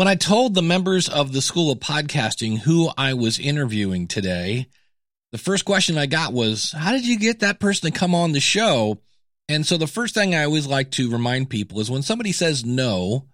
[0.00, 4.66] When I told the members of the School of Podcasting who I was interviewing today,
[5.30, 8.32] the first question I got was, How did you get that person to come on
[8.32, 9.02] the show?
[9.46, 12.64] And so the first thing I always like to remind people is when somebody says
[12.64, 13.26] no,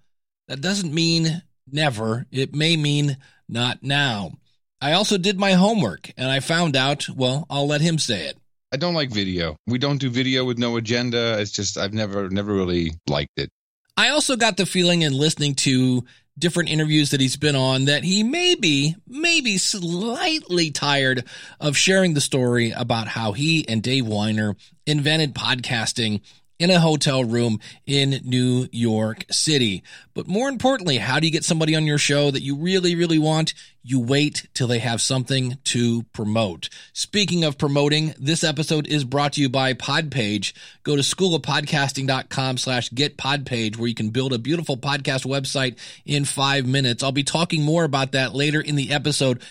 [0.48, 1.40] that doesn't mean
[1.71, 2.26] never.
[2.32, 3.17] It may mean
[3.48, 4.33] not now.
[4.80, 8.38] I also did my homework and I found out, well, I'll let him say it.
[8.72, 9.56] I don't like video.
[9.69, 11.38] We don't do video with no agenda.
[11.38, 13.51] It's just I've never never really liked it.
[13.96, 16.05] I also got the feeling in listening to
[16.38, 21.24] different interviews that he's been on that he may be, maybe slightly tired
[21.60, 26.20] of sharing the story about how he and Dave Winer invented podcasting
[26.59, 29.83] in a hotel room in New York City.
[30.14, 33.19] But more importantly, how do you get somebody on your show that you really, really
[33.19, 33.55] want?
[33.83, 36.69] You wait till they have something to promote.
[36.92, 40.55] Speaking of promoting, this episode is brought to you by Podpage.
[40.83, 46.25] Go to schoolofpodcasting.com slash get Podpage where you can build a beautiful podcast website in
[46.25, 47.02] five minutes.
[47.02, 49.42] I'll be talking more about that later in the episode.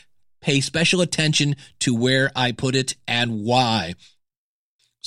[0.42, 3.96] Pay special attention to where I put it and why.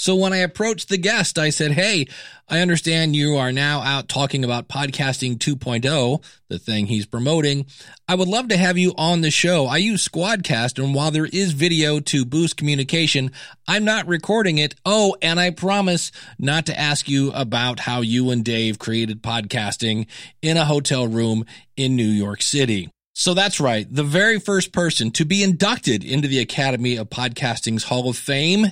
[0.01, 2.07] So when I approached the guest, I said, Hey,
[2.49, 7.67] I understand you are now out talking about podcasting 2.0, the thing he's promoting.
[8.07, 9.67] I would love to have you on the show.
[9.67, 13.33] I use Squadcast, and while there is video to boost communication,
[13.67, 14.77] I'm not recording it.
[14.87, 20.07] Oh, and I promise not to ask you about how you and Dave created podcasting
[20.41, 21.45] in a hotel room
[21.77, 22.89] in New York City.
[23.15, 23.85] So that's right.
[23.93, 28.69] The very first person to be inducted into the Academy of Podcasting's Hall of Fame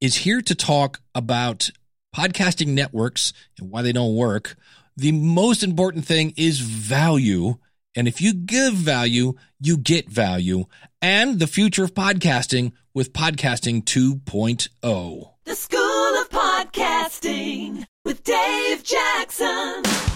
[0.00, 1.70] is here to talk about
[2.14, 4.56] podcasting networks and why they don't work.
[4.96, 7.56] The most important thing is value.
[7.96, 10.64] And if you give value, you get value
[11.04, 15.30] and the future of podcasting with podcasting 2.0.
[15.44, 15.80] The School
[16.20, 20.13] of Podcasting with Dave Jackson.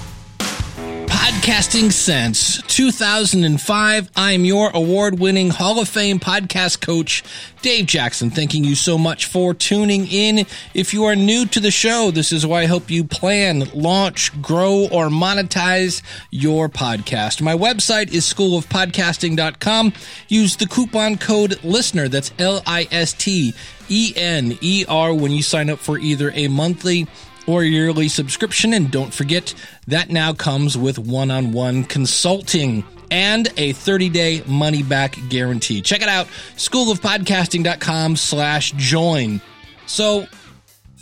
[1.18, 4.10] Podcasting since 2005.
[4.14, 7.24] I'm your award winning Hall of Fame podcast coach,
[7.60, 8.30] Dave Jackson.
[8.30, 10.46] Thanking you so much for tuning in.
[10.74, 14.40] If you are new to the show, this is why I hope you plan, launch,
[14.40, 17.42] grow, or monetize your podcast.
[17.42, 19.94] My website is schoolofpodcasting.com.
[20.28, 22.08] Use the coupon code LISTENER.
[22.08, 23.54] That's L I S T
[23.88, 27.08] E N E R when you sign up for either a monthly
[27.48, 28.74] or yearly subscription.
[28.74, 29.54] And don't forget,
[29.88, 35.80] that now comes with one on one consulting and a 30 day money back guarantee.
[35.82, 36.26] Check it out,
[36.56, 39.40] schoolofpodcasting.com slash join.
[39.86, 40.26] So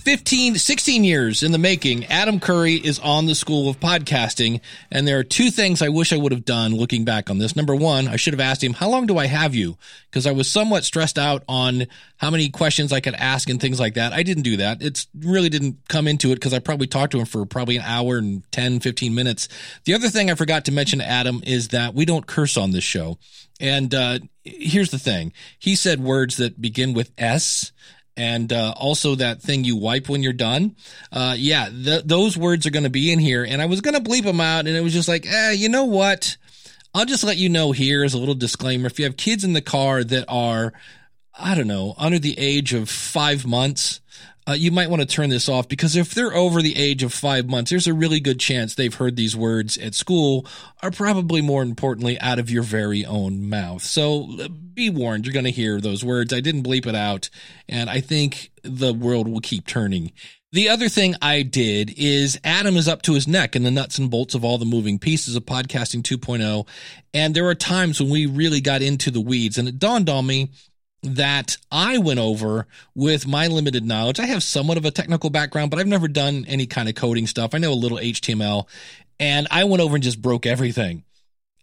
[0.07, 4.61] 15, 16 years in the making, Adam Curry is on the School of Podcasting.
[4.89, 7.57] And there are two things I wish I would have done looking back on this.
[7.57, 9.77] Number one, I should have asked him, How long do I have you?
[10.09, 13.81] Because I was somewhat stressed out on how many questions I could ask and things
[13.81, 14.13] like that.
[14.13, 14.81] I didn't do that.
[14.81, 17.85] It really didn't come into it because I probably talked to him for probably an
[17.85, 19.49] hour and 10, 15 minutes.
[19.87, 22.71] The other thing I forgot to mention to Adam is that we don't curse on
[22.71, 23.19] this show.
[23.59, 27.73] And uh, here's the thing he said words that begin with S
[28.17, 30.77] and uh, also that thing you wipe when you're done.
[31.13, 33.95] Uh, yeah, th- those words are going to be in here, and I was going
[33.95, 36.37] to bleep them out, and it was just like, eh, you know what?
[36.95, 38.87] I'll just let you know here as a little disclaimer.
[38.87, 40.73] If you have kids in the car that are,
[41.39, 44.01] I don't know, under the age of five months,
[44.49, 47.13] uh, you might want to turn this off because if they're over the age of
[47.13, 50.47] five months, there's a really good chance they've heard these words at school,
[50.83, 53.83] or probably more importantly, out of your very own mouth.
[53.83, 56.33] So uh, be warned, you're going to hear those words.
[56.33, 57.29] I didn't bleep it out,
[57.69, 60.13] and I think the world will keep turning.
[60.53, 63.99] The other thing I did is Adam is up to his neck in the nuts
[63.99, 66.67] and bolts of all the moving pieces of podcasting 2.0.
[67.13, 70.25] And there are times when we really got into the weeds, and it dawned on
[70.25, 70.51] me
[71.15, 74.21] that I went over with my limited knowledge.
[74.21, 77.27] I have somewhat of a technical background, but I've never done any kind of coding
[77.27, 77.55] stuff.
[77.55, 78.67] I know a little HTML
[79.19, 81.05] and I went over and just broke everything.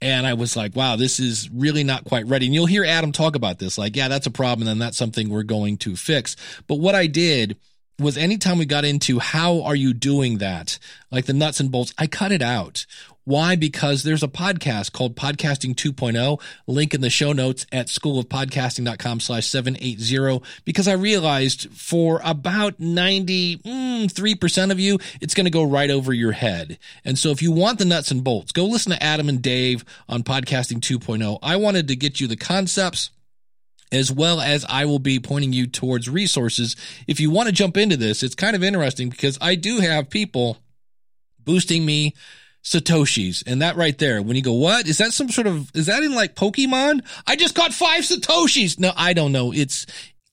[0.02, 2.46] And I was like, wow, this is really not quite ready.
[2.46, 4.68] And you'll hear Adam talk about this like, yeah, that's a problem.
[4.68, 6.36] And that's something we're going to fix.
[6.68, 7.58] But what I did
[8.00, 10.80] was anytime we got into how are you doing that,
[11.12, 12.86] like the nuts and bolts, I cut it out.
[13.26, 13.56] Why?
[13.56, 16.42] Because there's a podcast called Podcasting 2.0.
[16.68, 20.46] Link in the show notes at schoolofpodcasting.com slash 780.
[20.66, 26.12] Because I realized for about 93% mm, of you, it's going to go right over
[26.12, 26.78] your head.
[27.06, 29.86] And so if you want the nuts and bolts, go listen to Adam and Dave
[30.10, 31.40] on Podcasting 2.0.
[31.42, 33.10] I wanted to get you the concepts
[33.94, 36.76] as well as I will be pointing you towards resources.
[37.08, 40.10] If you want to jump into this, it's kind of interesting because I do have
[40.10, 40.58] people
[41.40, 42.16] boosting me
[42.64, 43.44] Satoshis.
[43.46, 44.88] And that right there, when you go, what?
[44.88, 47.06] Is that some sort of, is that in like Pokemon?
[47.28, 48.80] I just got five Satoshis.
[48.80, 49.54] No, I don't know.
[49.54, 49.86] It's,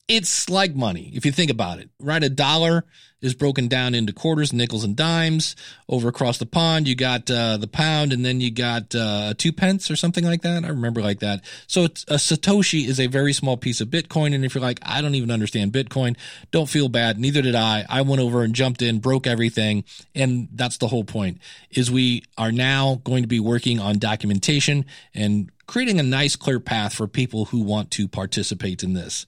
[0.07, 2.23] it's like money if you think about it, right?
[2.23, 2.85] A dollar
[3.21, 5.55] is broken down into quarters, nickels, and dimes.
[5.87, 9.51] Over across the pond, you got uh, the pound, and then you got uh, two
[9.51, 10.65] pence or something like that.
[10.65, 11.43] I remember like that.
[11.67, 14.33] So a Satoshi is a very small piece of Bitcoin.
[14.33, 16.17] And if you're like, I don't even understand Bitcoin,
[16.51, 17.19] don't feel bad.
[17.19, 17.85] Neither did I.
[17.89, 19.83] I went over and jumped in, broke everything.
[20.15, 21.39] And that's the whole point
[21.69, 26.59] is we are now going to be working on documentation and creating a nice clear
[26.59, 29.25] path for people who want to participate in this.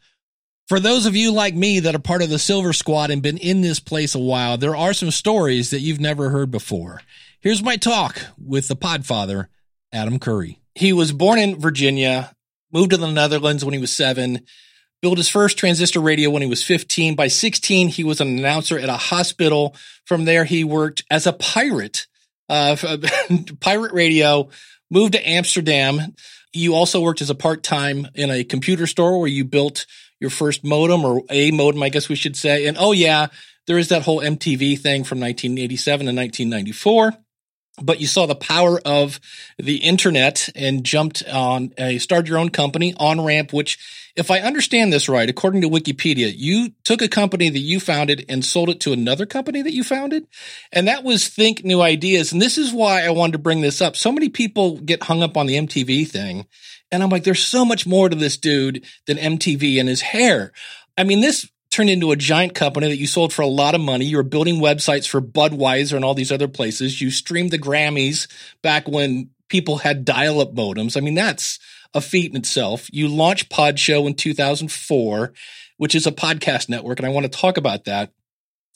[0.67, 3.37] For those of you like me that are part of the Silver Squad and been
[3.37, 7.01] in this place a while, there are some stories that you've never heard before.
[7.41, 9.47] Here's my talk with the podfather,
[9.91, 10.61] Adam Curry.
[10.73, 12.33] He was born in Virginia,
[12.71, 14.45] moved to the Netherlands when he was seven,
[15.01, 17.15] built his first transistor radio when he was 15.
[17.15, 19.75] By 16, he was an announcer at a hospital.
[20.05, 22.07] From there, he worked as a pirate,
[22.47, 22.77] uh,
[23.59, 24.47] pirate radio,
[24.89, 26.15] moved to Amsterdam.
[26.53, 29.85] You also worked as a part time in a computer store where you built
[30.23, 32.65] your first modem or a modem, I guess we should say.
[32.65, 33.27] And oh yeah,
[33.67, 37.13] there is that whole MTV thing from 1987 and 1994.
[37.81, 39.19] But you saw the power of
[39.57, 43.79] the internet and jumped on a start your own company OnRamp, which,
[44.15, 48.25] if I understand this right, according to Wikipedia, you took a company that you founded
[48.29, 50.27] and sold it to another company that you founded.
[50.71, 52.31] And that was Think New Ideas.
[52.31, 53.97] And this is why I wanted to bring this up.
[53.97, 56.45] So many people get hung up on the MTV thing
[56.93, 60.53] and I'm like, there's so much more to this dude than MTV and his hair.
[60.95, 63.81] I mean, this turned into a giant company that you sold for a lot of
[63.81, 64.05] money.
[64.05, 67.01] You were building websites for Budweiser and all these other places.
[67.01, 68.31] You streamed the Grammys
[68.61, 70.95] back when people had dial up modems.
[70.95, 71.57] I mean, that's
[71.95, 72.87] a feat in itself.
[72.93, 75.33] You launched Pod Show in 2004,
[75.77, 76.99] which is a podcast network.
[76.99, 78.11] And I want to talk about that.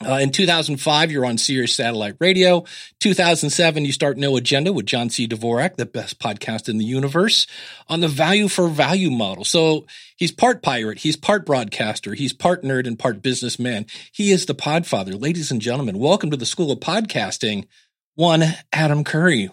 [0.05, 2.65] Uh, in 2005, you're on Sirius Satellite Radio.
[2.99, 5.27] 2007, you start No Agenda with John C.
[5.27, 7.47] Dvorak, the best podcast in the universe,
[7.87, 9.43] on the value for value model.
[9.43, 13.87] So he's part pirate, he's part broadcaster, he's part nerd and part businessman.
[14.11, 15.19] He is the podfather.
[15.19, 17.65] Ladies and gentlemen, welcome to the School of Podcasting.
[18.13, 19.49] One Adam Curry.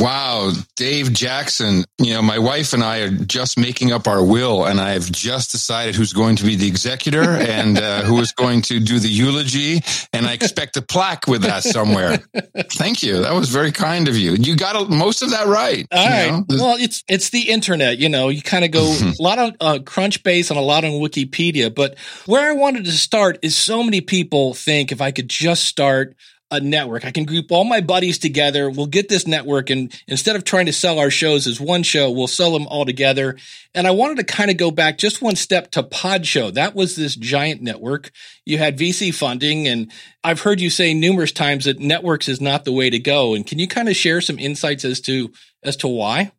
[0.00, 1.84] Wow, Dave Jackson.
[1.98, 5.52] You know, my wife and I are just making up our will, and I've just
[5.52, 9.08] decided who's going to be the executor and uh, who is going to do the
[9.08, 9.80] eulogy.
[10.14, 12.22] And I expect a plaque with that somewhere.
[12.72, 13.20] Thank you.
[13.20, 14.32] That was very kind of you.
[14.32, 15.86] You got most of that right.
[15.92, 16.30] All right.
[16.30, 16.44] Know?
[16.48, 17.98] Well, it's it's the internet.
[17.98, 18.84] You know, you kind of go
[19.18, 21.74] a lot of uh, Crunchbase and a lot on Wikipedia.
[21.74, 25.64] But where I wanted to start is so many people think if I could just
[25.64, 26.16] start
[26.52, 27.04] a network.
[27.06, 28.70] I can group all my buddies together.
[28.70, 32.10] We'll get this network and instead of trying to sell our shows as one show,
[32.10, 33.36] we'll sell them all together.
[33.74, 36.50] And I wanted to kind of go back just one step to Pod Show.
[36.50, 38.10] That was this giant network.
[38.44, 39.90] You had VC funding and
[40.22, 43.34] I've heard you say numerous times that networks is not the way to go.
[43.34, 45.32] And can you kind of share some insights as to
[45.62, 46.32] as to why?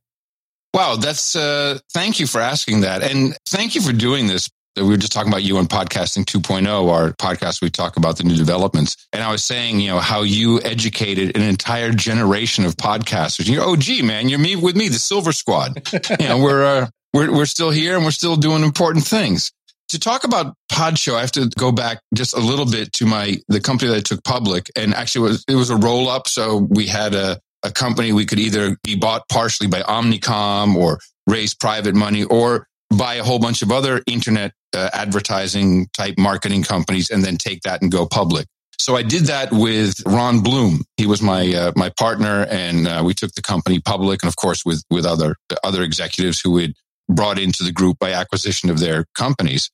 [0.76, 3.02] Wow, that's uh thank you for asking that.
[3.02, 6.90] And thank you for doing this we were just talking about you on podcasting 2.0
[6.90, 9.08] our podcast we talk about the new developments.
[9.14, 13.48] And i was saying you know how you educated an entire generation of podcasters.
[13.48, 15.82] You're oh gee man you're me with me the silver squad.
[16.20, 19.52] You know we're uh, we're we're still here and we're still doing important things.
[19.90, 23.06] To talk about pod show i have to go back just a little bit to
[23.06, 24.70] my the company that i took public.
[24.76, 28.12] And actually it was it was a roll up so we had a a company
[28.12, 32.68] we could either be bought partially by omnicom or raise private money or
[32.98, 37.62] buy a whole bunch of other internet uh, advertising type marketing companies and then take
[37.62, 38.48] that and go public.
[38.80, 40.84] So I did that with Ron Bloom.
[40.98, 44.36] He was my uh, my partner, and uh, we took the company public, and of
[44.36, 46.74] course with with other other executives who had
[47.08, 49.70] brought into the group by acquisition of their companies.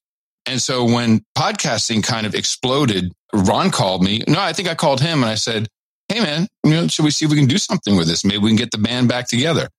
[0.46, 4.24] And so when podcasting kind of exploded, Ron called me.
[4.28, 5.68] No, I think I called him, and I said,
[6.08, 8.24] "Hey, man, you know, should we see if we can do something with this?
[8.24, 9.70] Maybe we can get the band back together."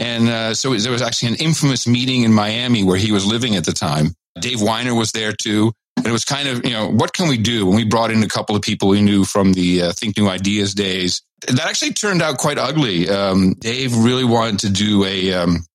[0.00, 3.54] And uh, so there was actually an infamous meeting in Miami where he was living
[3.54, 4.14] at the time.
[4.40, 5.72] Dave Winer was there too.
[5.98, 7.66] And it was kind of, you know, what can we do?
[7.66, 10.28] And we brought in a couple of people we knew from the uh, Think New
[10.28, 11.22] Ideas days.
[11.46, 13.10] That actually turned out quite ugly.
[13.10, 15.66] Um, Dave really wanted to do a, um,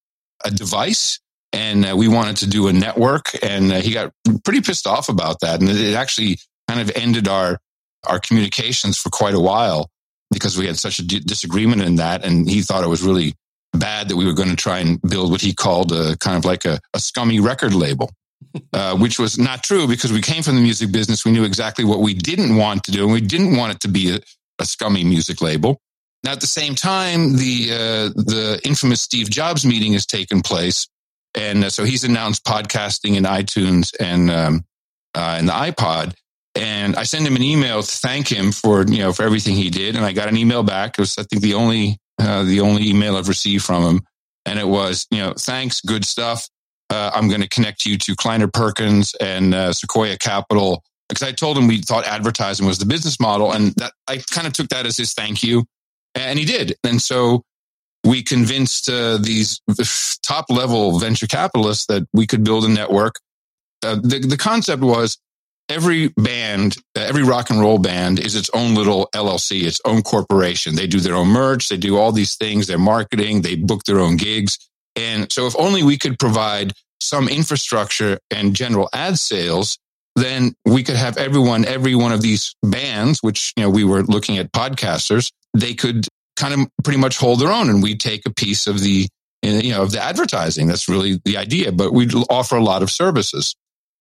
[0.43, 1.19] a device
[1.53, 4.11] and uh, we wanted to do a network and uh, he got
[4.43, 5.59] pretty pissed off about that.
[5.59, 7.59] And it actually kind of ended our,
[8.07, 9.87] our communications for quite a while
[10.31, 12.25] because we had such a d- disagreement in that.
[12.25, 13.35] And he thought it was really
[13.75, 16.45] bad that we were going to try and build what he called a kind of
[16.45, 18.11] like a, a scummy record label.
[18.71, 21.25] Uh, which was not true because we came from the music business.
[21.25, 23.89] We knew exactly what we didn't want to do, and we didn't want it to
[23.89, 24.19] be a,
[24.59, 25.81] a scummy music label.
[26.23, 30.87] Now, at the same time, the uh, the infamous Steve Jobs meeting has taken place,
[31.35, 34.65] and uh, so he's announced podcasting in iTunes and um,
[35.13, 36.13] uh, and the iPod.
[36.55, 39.69] And I sent him an email to thank him for you know for everything he
[39.69, 40.97] did, and I got an email back.
[40.97, 44.01] It was I think the only uh, the only email I've received from him.
[44.45, 46.47] And it was, you know, thanks, good stuff.
[46.89, 51.31] Uh, I'm going to connect you to Kleiner Perkins and uh, Sequoia Capital because I
[51.31, 53.51] told him we thought advertising was the business model.
[53.51, 55.65] And that I kind of took that as his thank you.
[56.13, 56.75] And he did.
[56.83, 57.43] And so
[58.03, 59.59] we convinced uh, these
[60.23, 63.15] top level venture capitalists that we could build a network.
[63.83, 65.17] Uh, the, the concept was
[65.69, 70.75] every band, every rock and roll band is its own little LLC, its own corporation.
[70.75, 73.99] They do their own merch, they do all these things, their marketing, they book their
[73.99, 74.57] own gigs.
[74.95, 79.77] And so if only we could provide some infrastructure and general ad sales,
[80.15, 84.03] then we could have everyone, every one of these bands, which, you know, we were
[84.03, 86.07] looking at podcasters, they could
[86.37, 89.07] kind of pretty much hold their own and we take a piece of the,
[89.41, 90.67] you know, of the advertising.
[90.67, 93.55] That's really the idea, but we'd offer a lot of services.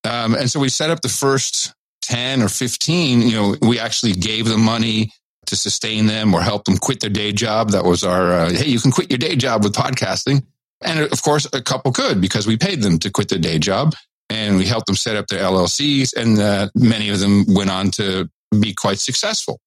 [0.04, 4.12] Um, and so we set up the first 10 or 15, you know, we actually
[4.12, 5.10] gave them money
[5.46, 7.70] to sustain them or help them quit their day job.
[7.70, 10.44] That was our, uh, hey, you can quit your day job with podcasting.
[10.82, 13.94] And of course, a couple could because we paid them to quit their day job
[14.28, 16.14] and we helped them set up their LLCs.
[16.14, 18.28] And uh, many of them went on to
[18.60, 19.60] be quite successful.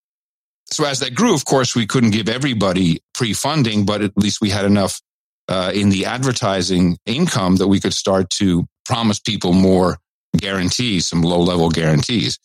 [0.70, 4.42] So as that grew, of course, we couldn't give everybody pre funding, but at least
[4.42, 5.02] we had enough
[5.48, 9.98] uh, in the advertising income that we could start to promise people more
[10.38, 12.40] guarantees, some low level guarantees.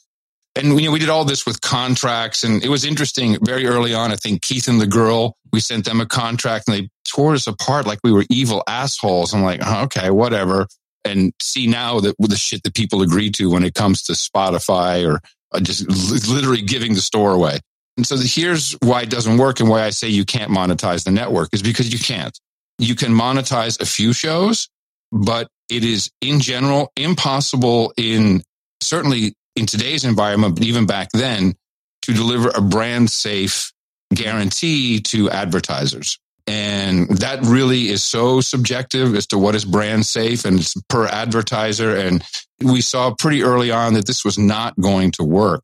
[0.54, 3.38] And you know, we did all this with contracts, and it was interesting.
[3.42, 6.76] Very early on, I think Keith and the girl, we sent them a contract, and
[6.76, 9.32] they tore us apart like we were evil assholes.
[9.32, 10.66] I'm like, okay, whatever.
[11.04, 15.08] And see now that the shit that people agree to when it comes to Spotify
[15.08, 15.20] or
[15.52, 15.88] uh, just
[16.28, 17.58] literally giving the store away.
[17.96, 21.10] And so here's why it doesn't work, and why I say you can't monetize the
[21.10, 22.38] network is because you can't.
[22.78, 24.68] You can monetize a few shows,
[25.10, 28.42] but it is in general impossible in
[28.82, 31.54] certainly in today's environment, but even back then
[32.02, 33.72] to deliver a brand safe
[34.14, 36.18] guarantee to advertisers.
[36.46, 41.06] And that really is so subjective as to what is brand safe and it's per
[41.06, 41.96] advertiser.
[41.96, 42.22] And
[42.60, 45.62] we saw pretty early on that this was not going to work.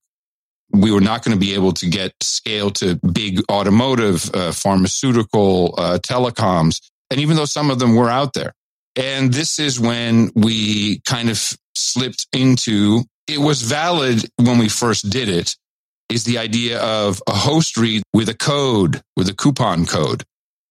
[0.70, 5.74] We were not going to be able to get scale to big automotive, uh, pharmaceutical,
[5.76, 6.80] uh, telecoms.
[7.10, 8.54] And even though some of them were out there,
[8.98, 15.08] and this is when we kind of slipped into it was valid when we first
[15.10, 15.54] did it
[16.08, 20.24] is the idea of a host read with a code, with a coupon code.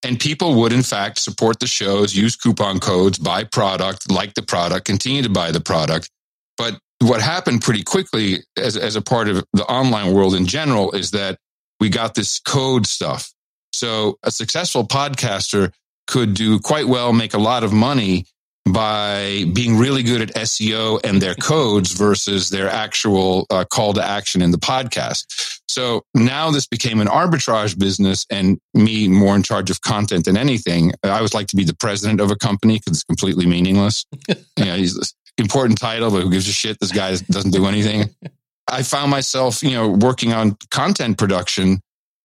[0.03, 4.41] And people would, in fact, support the shows, use coupon codes, buy product, like the
[4.41, 6.09] product, continue to buy the product.
[6.57, 10.91] But what happened pretty quickly as, as a part of the online world in general
[10.91, 11.37] is that
[11.79, 13.31] we got this code stuff.
[13.71, 15.71] So a successful podcaster
[16.07, 18.25] could do quite well, make a lot of money
[18.73, 24.03] by being really good at SEO and their codes versus their actual uh, call to
[24.03, 25.59] action in the podcast.
[25.69, 30.37] So now this became an arbitrage business and me more in charge of content than
[30.37, 30.91] anything.
[31.03, 34.05] I always like to be the president of a company because it's completely meaningless.
[34.27, 36.79] you know, he's important title, but who gives a shit?
[36.79, 38.09] This guy doesn't do anything.
[38.67, 41.79] I found myself, you know, working on content production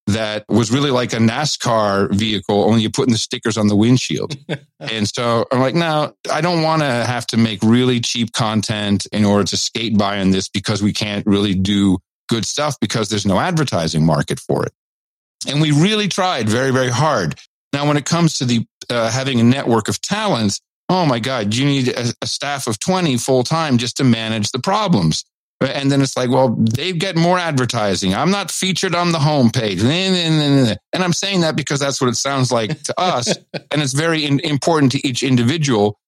[0.09, 4.37] that was really like a NASCAR vehicle, only you're putting the stickers on the windshield.
[4.81, 9.07] and so I'm like, no, I don't want to have to make really cheap content
[9.13, 13.09] in order to skate by on this because we can't really do good stuff because
[13.09, 14.73] there's no advertising market for it.
[15.47, 17.39] And we really tried very, very hard.
[17.73, 21.55] Now, when it comes to the uh, having a network of talents, oh my God,
[21.55, 25.25] you need a, a staff of 20 full time just to manage the problems.
[25.67, 28.15] And then it's like, well, they get more advertising.
[28.15, 29.83] I'm not featured on the homepage.
[29.83, 33.29] And I'm saying that because that's what it sounds like to us.
[33.71, 35.99] and it's very important to each individual.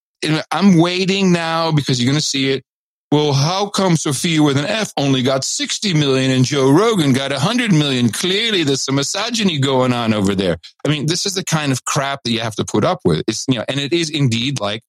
[0.51, 2.65] I'm waiting now because you're going to see it.
[3.13, 7.31] Well, how come Sophia with an F only got 60 million and Joe Rogan got
[7.31, 8.09] 100 million?
[8.09, 10.57] Clearly, there's some misogyny going on over there.
[10.85, 13.23] I mean, this is the kind of crap that you have to put up with.
[13.29, 14.83] It's, you know, and it is indeed like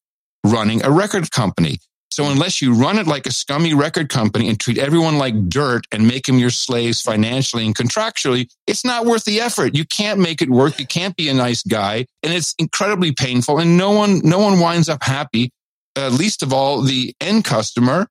[0.43, 1.77] running a record company.
[2.09, 5.85] So unless you run it like a scummy record company and treat everyone like dirt
[5.91, 9.75] and make them your slaves financially and contractually, it's not worth the effort.
[9.75, 10.79] You can't make it work.
[10.79, 14.59] You can't be a nice guy and it's incredibly painful and no one, no one
[14.59, 15.51] winds up happy.
[15.97, 18.07] Uh, least of all the end customer,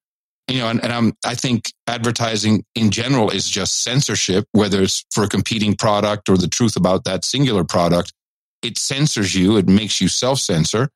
[0.49, 5.05] you know, and, and I'm, I think advertising in general is just censorship, whether it's
[5.13, 8.13] for a competing product or the truth about that singular product.
[8.63, 9.59] It censors you.
[9.59, 10.89] It makes you self censor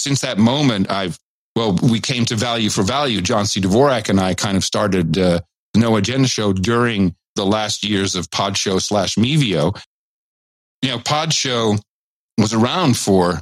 [0.00, 1.18] since that moment, I've
[1.56, 3.20] well, we came to Value for Value.
[3.20, 3.60] John C.
[3.60, 5.40] Dvorak and I kind of started uh,
[5.74, 9.80] the No Agenda Show during the last years of Pod Show slash Mevio.
[10.82, 11.76] You know, Pod Show
[12.38, 13.40] was around for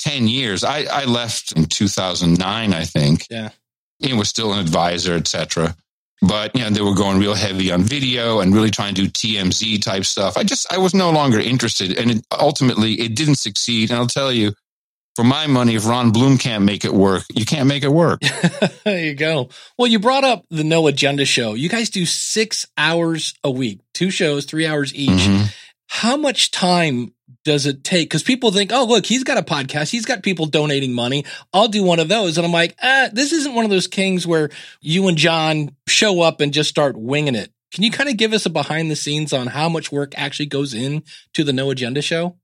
[0.00, 0.64] 10 years.
[0.64, 3.26] I, I left in 2009, I think.
[3.30, 3.50] Yeah.
[3.98, 5.74] He was still an advisor, etc.
[6.20, 9.08] But, you know, they were going real heavy on video and really trying to do
[9.08, 10.36] TMZ type stuff.
[10.36, 11.96] I just, I was no longer interested.
[11.96, 13.90] And it, ultimately, it didn't succeed.
[13.90, 14.52] And I'll tell you,
[15.18, 18.20] for my money, if Ron Bloom can't make it work, you can't make it work.
[18.84, 19.48] there you go.
[19.76, 21.54] Well, you brought up the No Agenda show.
[21.54, 25.10] You guys do six hours a week, two shows, three hours each.
[25.10, 25.46] Mm-hmm.
[25.88, 28.08] How much time does it take?
[28.08, 29.90] Because people think, oh, look, he's got a podcast.
[29.90, 31.24] He's got people donating money.
[31.52, 32.38] I'll do one of those.
[32.38, 36.20] And I'm like, ah, this isn't one of those kings where you and John show
[36.20, 37.52] up and just start winging it.
[37.74, 40.46] Can you kind of give us a behind the scenes on how much work actually
[40.46, 41.02] goes in
[41.34, 42.36] to the No Agenda show?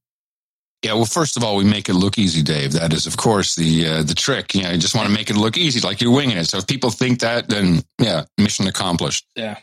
[0.85, 2.73] Yeah, well, first of all, we make it look easy, Dave.
[2.73, 4.55] That is, of course, the uh, the trick.
[4.55, 6.45] You know, you just want to make it look easy, like you're winging it.
[6.45, 9.27] So if people think that, then yeah, mission accomplished.
[9.35, 9.57] Yeah.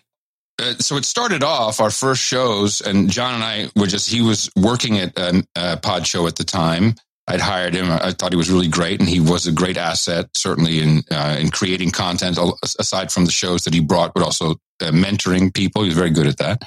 [0.60, 4.10] Uh, so it started off our first shows, and John and I were just.
[4.10, 6.96] He was working at a, a pod show at the time.
[7.28, 7.92] I'd hired him.
[7.92, 11.38] I thought he was really great, and he was a great asset, certainly in uh,
[11.40, 12.40] in creating content.
[12.80, 16.10] Aside from the shows that he brought, but also uh, mentoring people, he was very
[16.10, 16.64] good at that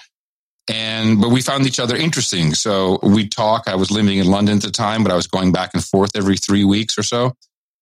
[0.68, 2.54] and but we found each other interesting.
[2.54, 3.68] So we talk.
[3.68, 6.12] I was living in london at the time but i was going back and forth
[6.14, 7.34] every three weeks or so.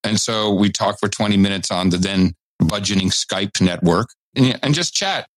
[0.04, 4.74] And so we talked for 20 minutes on the then budgeting skype network and, and
[4.74, 5.28] just chat.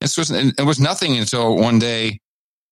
[0.00, 2.18] This was it was nothing until one day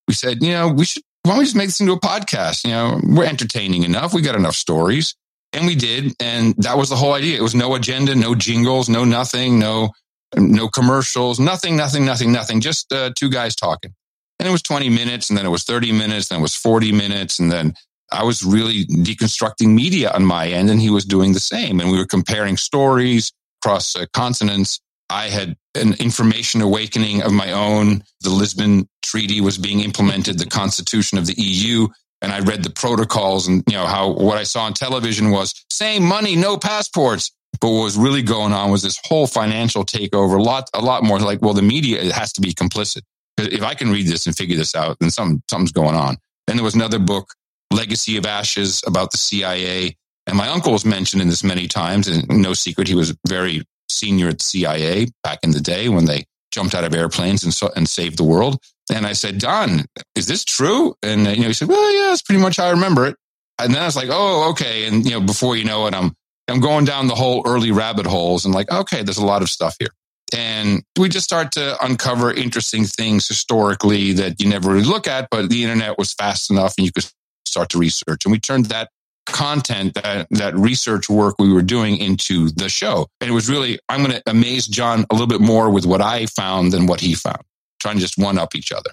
[0.09, 2.65] we said you know we should why don't we just make this into a podcast?
[2.65, 4.13] You know we're entertaining enough.
[4.13, 5.15] We got enough stories.
[5.53, 6.15] And we did.
[6.21, 7.37] And that was the whole idea.
[7.37, 9.91] It was no agenda no jingles no nothing no
[10.37, 12.61] no commercials nothing nothing nothing nothing.
[12.61, 13.95] Just uh, two guys talking
[14.41, 16.93] and it was 20 minutes and then it was 30 minutes, then it was 40
[16.93, 17.39] minutes.
[17.39, 17.75] And then
[18.11, 21.79] I was really deconstructing media on my end and he was doing the same.
[21.79, 23.33] And we were comparing stories
[23.63, 24.81] across uh, continents.
[25.11, 28.03] I had an information awakening of my own.
[28.23, 31.89] The Lisbon Treaty was being implemented, the constitution of the EU.
[32.23, 35.53] And I read the protocols and, you know, how what I saw on television was
[35.71, 37.31] same money, no passports.
[37.61, 41.03] But what was really going on was this whole financial takeover, a lot, a lot
[41.03, 43.03] more like, well, the media has to be complicit
[43.45, 46.17] if I can read this and figure this out, then some, something's going on.
[46.47, 47.35] Then there was another book,
[47.73, 49.97] Legacy of Ashes, about the CIA.
[50.27, 52.09] And my uncle was mentioned in this many times.
[52.09, 56.25] And no secret, he was very senior at CIA back in the day when they
[56.51, 58.59] jumped out of airplanes and, and saved the world.
[58.93, 60.95] And I said, Don, is this true?
[61.03, 63.17] And you know, he said, well, yeah, that's pretty much how I remember it.
[63.61, 64.87] And then I was like, oh, okay.
[64.87, 66.15] And you know, before you know it, I'm
[66.49, 69.49] I'm going down the whole early rabbit holes and like, okay, there's a lot of
[69.49, 69.91] stuff here.
[70.35, 75.29] And we just start to uncover interesting things historically that you never really look at,
[75.31, 77.07] but the internet was fast enough and you could
[77.45, 78.25] start to research.
[78.25, 78.91] And we turned that
[79.27, 83.07] content, that, that research work we were doing into the show.
[83.21, 86.01] And it was really, I'm going to amaze John a little bit more with what
[86.01, 87.43] I found than what he found,
[87.81, 88.91] trying to just one up each other.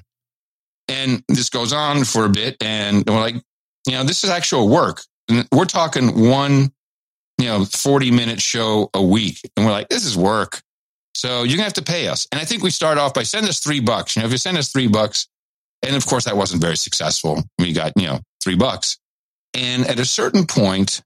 [0.88, 2.56] And this goes on for a bit.
[2.62, 3.36] And we're like,
[3.86, 5.04] you know, this is actual work.
[5.30, 6.72] And we're talking one,
[7.38, 9.40] you know, 40 minute show a week.
[9.56, 10.62] And we're like, this is work.
[11.18, 12.28] So you're gonna have to pay us.
[12.32, 14.16] And I think we start off by send us three bucks.
[14.16, 15.28] You know, if you send us three bucks,
[15.82, 17.42] and of course that wasn't very successful.
[17.58, 19.00] We got, you know, three bucks.
[19.56, 21.02] And at a certain point,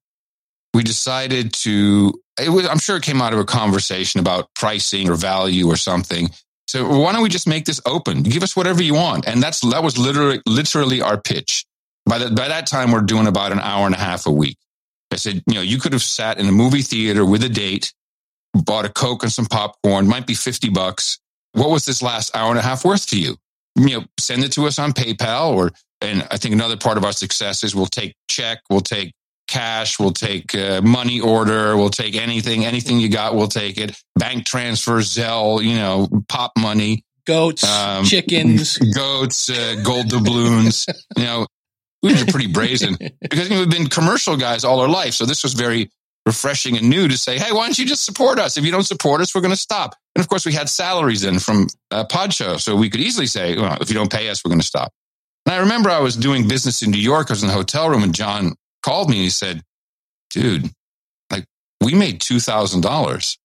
[0.74, 5.10] we decided to, it was, I'm sure it came out of a conversation about pricing
[5.10, 6.30] or value or something.
[6.68, 8.22] So why don't we just make this open?
[8.24, 9.28] Give us whatever you want.
[9.30, 11.66] And that's, that was literally, literally our pitch.
[12.06, 14.58] By, the, by that time, we're doing about an hour and a half a week.
[15.12, 17.94] I said, you know, you could have sat in a movie theater with a date
[18.54, 21.20] bought a Coke and some popcorn, might be 50 bucks.
[21.54, 23.38] What was this last hour and a half worth to you?
[23.76, 27.06] You know, send it to us on PayPal or, and I think another part of
[27.06, 29.14] our success is we'll take check, we'll take
[29.48, 34.02] cash, we'll take uh, money order, we'll take anything, anything you got, we'll take it.
[34.16, 37.04] Bank transfer, Zelle, you know, pop money.
[37.28, 40.88] Goats, um, chickens, goats, uh, gold doubloons.
[41.18, 41.46] you know,
[42.02, 45.14] we were pretty brazen because you know, we've been commercial guys all our life.
[45.14, 45.92] So this was very
[46.26, 48.58] refreshing and new to say, hey, why don't you just support us?
[48.58, 49.96] If you don't support us, we're going to stop.
[50.16, 52.58] And of course, we had salaries in from uh, Pod Show.
[52.58, 54.92] So we could easily say, well, if you don't pay us, we're going to stop.
[55.46, 57.30] And I remember I was doing business in New York.
[57.30, 58.54] I was in the hotel room and John
[58.84, 59.64] called me and he said,
[60.30, 60.70] dude,
[61.32, 61.46] like
[61.84, 63.38] we made $2,000.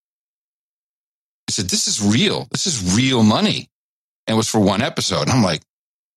[1.46, 2.48] He said, this is real.
[2.50, 3.68] This is real money.
[4.26, 5.22] And it was for one episode.
[5.22, 5.62] And I'm like,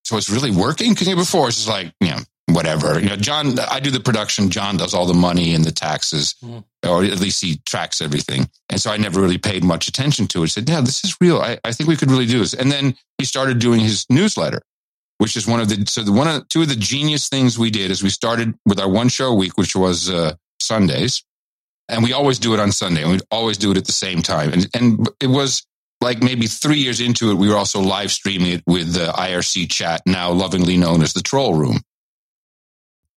[0.03, 0.93] so it's really working?
[0.93, 2.19] Because before it's just like, you know,
[2.53, 2.99] whatever.
[2.99, 4.49] You know, John, I do the production.
[4.49, 6.63] John does all the money and the taxes, mm.
[6.87, 8.49] or at least he tracks everything.
[8.69, 10.43] And so I never really paid much attention to it.
[10.43, 11.39] I said, yeah, this is real.
[11.39, 12.53] I, I think we could really do this.
[12.53, 14.61] And then he started doing his newsletter,
[15.17, 17.71] which is one of the, so the one of, two of the genius things we
[17.71, 21.23] did is we started with our one show a week, which was uh, Sundays.
[21.87, 24.21] And we always do it on Sunday and we'd always do it at the same
[24.21, 24.53] time.
[24.53, 25.65] And, and it was,
[26.01, 29.69] like maybe three years into it, we were also live streaming it with the IRC
[29.69, 31.81] chat, now lovingly known as the Troll Room.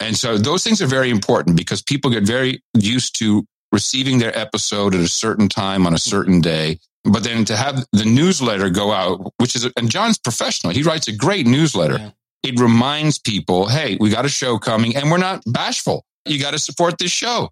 [0.02, 4.36] And so those things are very important because people get very used to receiving their
[4.36, 6.78] episode at a certain time on a certain day.
[7.04, 11.08] But then to have the newsletter go out, which is, and John's professional, he writes
[11.08, 11.98] a great newsletter.
[11.98, 12.10] Yeah.
[12.42, 16.04] It reminds people, hey, we got a show coming and we're not bashful.
[16.26, 17.50] you got to support this show.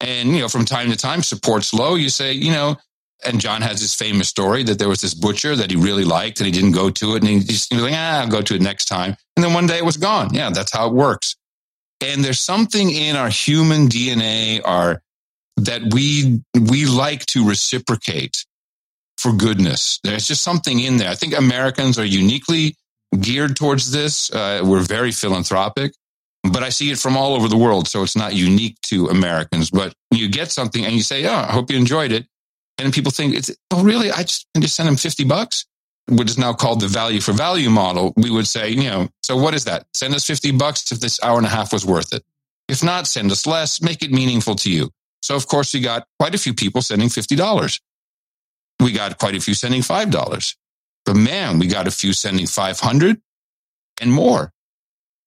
[0.00, 1.94] And, you know, from time to time, support's low.
[1.94, 2.76] You say, you know,
[3.24, 6.40] and John has his famous story that there was this butcher that he really liked
[6.40, 7.22] and he didn't go to it.
[7.22, 9.16] And he just he was like, ah, I'll go to it next time.
[9.36, 10.34] And then one day it was gone.
[10.34, 11.36] Yeah, that's how it works.
[12.02, 15.02] And there's something in our human DNA, our,
[15.56, 18.44] that we, we like to reciprocate
[19.18, 20.00] for goodness.
[20.02, 21.10] There's just something in there.
[21.10, 22.76] I think Americans are uniquely
[23.20, 24.32] geared towards this.
[24.32, 25.92] Uh, we're very philanthropic
[26.50, 27.88] but I see it from all over the world.
[27.88, 31.52] So it's not unique to Americans, but you get something and you say, Oh, I
[31.52, 32.26] hope you enjoyed it.
[32.78, 34.10] And people think it's, oh, really?
[34.10, 35.66] I just, I just send them 50 bucks,
[36.08, 38.12] which is now called the value for value model.
[38.16, 39.86] We would say, you know, so what is that?
[39.94, 42.24] Send us 50 bucks if this hour and a half was worth it.
[42.68, 44.90] If not, send us less, make it meaningful to you.
[45.22, 47.80] So of course we got quite a few people sending $50.
[48.80, 50.56] We got quite a few sending $5.
[51.04, 53.20] But man, we got a few sending 500
[54.00, 54.52] and more.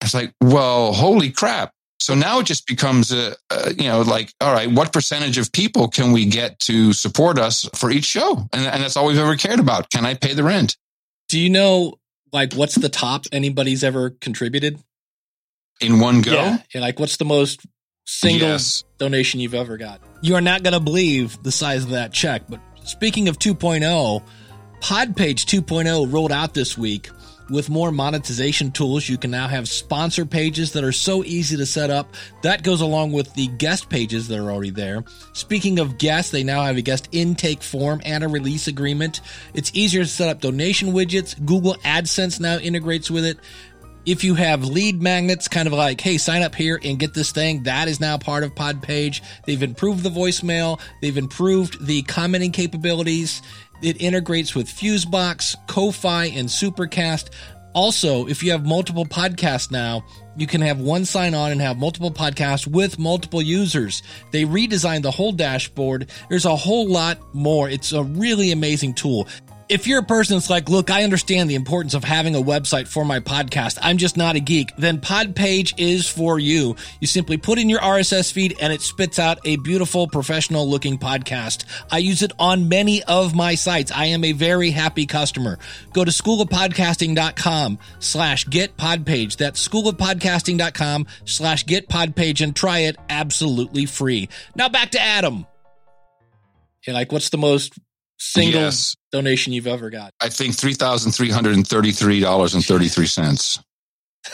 [0.02, 1.72] It's like, well, holy crap.
[2.06, 5.52] So now it just becomes a, a, you know, like, all right, what percentage of
[5.52, 8.48] people can we get to support us for each show?
[8.54, 9.90] And, and that's all we've ever cared about.
[9.90, 10.78] Can I pay the rent?
[11.30, 11.96] Do you know,
[12.32, 14.78] like, what's the top anybody's ever contributed
[15.82, 16.34] in one go?
[16.34, 16.60] Yeah.
[16.76, 17.66] like, what's the most
[18.06, 18.84] single yes.
[19.00, 20.00] donation you've ever got?
[20.22, 22.44] You are not going to believe the size of that check.
[22.48, 24.22] But speaking of 2.0,
[24.80, 27.10] Podpage 2.0 rolled out this week
[27.50, 31.66] with more monetization tools, you can now have sponsor pages that are so easy to
[31.66, 32.14] set up.
[32.42, 35.04] That goes along with the guest pages that are already there.
[35.34, 39.22] Speaking of guests, they now have a guest intake form and a release agreement.
[39.54, 41.44] It's easier to set up donation widgets.
[41.46, 43.38] Google AdSense now integrates with it.
[44.06, 47.32] If you have lead magnets, kind of like, hey, sign up here and get this
[47.32, 49.22] thing, that is now part of Podpage.
[49.46, 53.42] They've improved the voicemail, they've improved the commenting capabilities.
[53.82, 57.30] It integrates with Fusebox, Ko-Fi, and Supercast.
[57.74, 60.06] Also, if you have multiple podcasts now,
[60.38, 64.02] you can have one sign on and have multiple podcasts with multiple users.
[64.32, 66.10] They redesigned the whole dashboard.
[66.30, 67.70] There's a whole lot more.
[67.70, 69.28] It's a really amazing tool
[69.68, 72.88] if you're a person that's like, look, I understand the importance of having a website
[72.88, 73.80] for my podcast.
[73.82, 74.76] I'm just not a geek.
[74.78, 76.76] Then Podpage is for you.
[77.00, 80.98] You simply put in your RSS feed and it spits out a beautiful professional looking
[80.98, 81.66] podcast.
[81.92, 83.92] I use it on many of my sites.
[83.92, 85.58] I am a very happy customer.
[85.94, 89.38] Go to schoolofpodcasting.com slash get podpage.
[89.38, 94.30] That's schoolofpodcasting.com slash get podpage and try it absolutely free.
[94.56, 95.48] Now back to Adam.
[96.86, 97.74] You're like, what's the most
[98.18, 98.96] single yes.
[99.16, 100.14] Donation you've ever got?
[100.22, 103.60] I think three thousand three hundred and thirty-three dollars and thirty-three cents.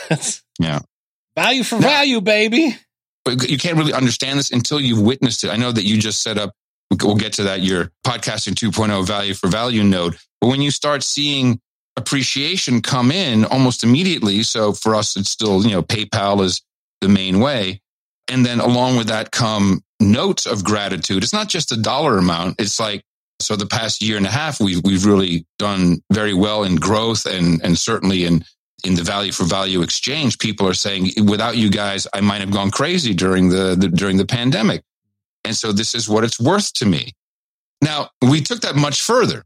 [0.60, 0.80] yeah,
[1.36, 2.76] value for now, value, baby.
[3.24, 5.50] But you can't really understand this until you've witnessed it.
[5.50, 6.52] I know that you just set up.
[7.02, 7.60] We'll get to that.
[7.60, 10.16] Your podcasting 2.0 value for value node.
[10.40, 11.60] But when you start seeing
[11.96, 16.62] appreciation come in almost immediately, so for us, it's still you know PayPal is
[17.00, 17.80] the main way,
[18.28, 21.22] and then along with that come notes of gratitude.
[21.22, 22.60] It's not just a dollar amount.
[22.60, 23.04] It's like
[23.42, 27.26] so the past year and a half, we've, we've really done very well in growth
[27.26, 28.44] and, and certainly in,
[28.84, 30.38] in the value for value exchange.
[30.38, 34.16] People are saying, without you guys, I might have gone crazy during the, the during
[34.16, 34.82] the pandemic.
[35.44, 37.12] And so this is what it's worth to me.
[37.80, 39.44] Now we took that much further.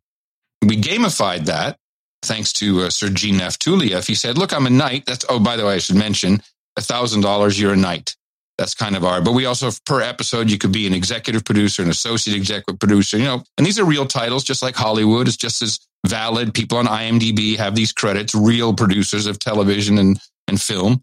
[0.63, 1.79] We gamified that
[2.23, 3.33] thanks to uh, Sir G.
[3.33, 4.07] Neff Tulieff.
[4.07, 5.07] He said, look, I'm a knight.
[5.07, 6.43] That's, oh, by the way, I should mention
[6.77, 8.17] a thousand dollars, you're a knight.
[8.59, 11.83] That's kind of our, but we also, per episode, you could be an executive producer,
[11.83, 15.29] an associate executive producer, you know, and these are real titles, just like Hollywood.
[15.29, 16.55] It's just as valid.
[16.55, 21.03] People on IMDb have these credits, real producers of television and, and film.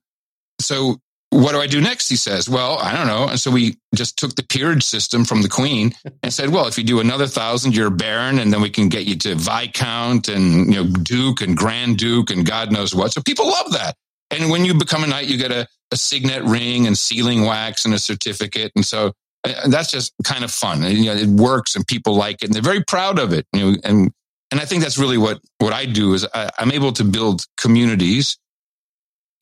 [0.59, 0.97] So
[1.29, 2.09] what do I do next?
[2.09, 3.27] He says, well, I don't know.
[3.27, 6.77] And so we just took the peerage system from the queen and said, well, if
[6.77, 8.39] you do another thousand, you're a baron.
[8.39, 12.29] And then we can get you to Viscount and, you know, Duke and Grand Duke
[12.29, 13.13] and God knows what.
[13.13, 13.95] So people love that.
[14.29, 17.85] And when you become a knight, you get a, a signet ring and sealing wax
[17.85, 18.71] and a certificate.
[18.75, 19.13] And so
[19.45, 20.83] uh, that's just kind of fun.
[20.83, 23.45] And, you know, it works and people like it and they're very proud of it.
[23.53, 24.11] You know, and,
[24.51, 27.45] and I think that's really what, what I do is I, I'm able to build
[27.57, 28.37] communities.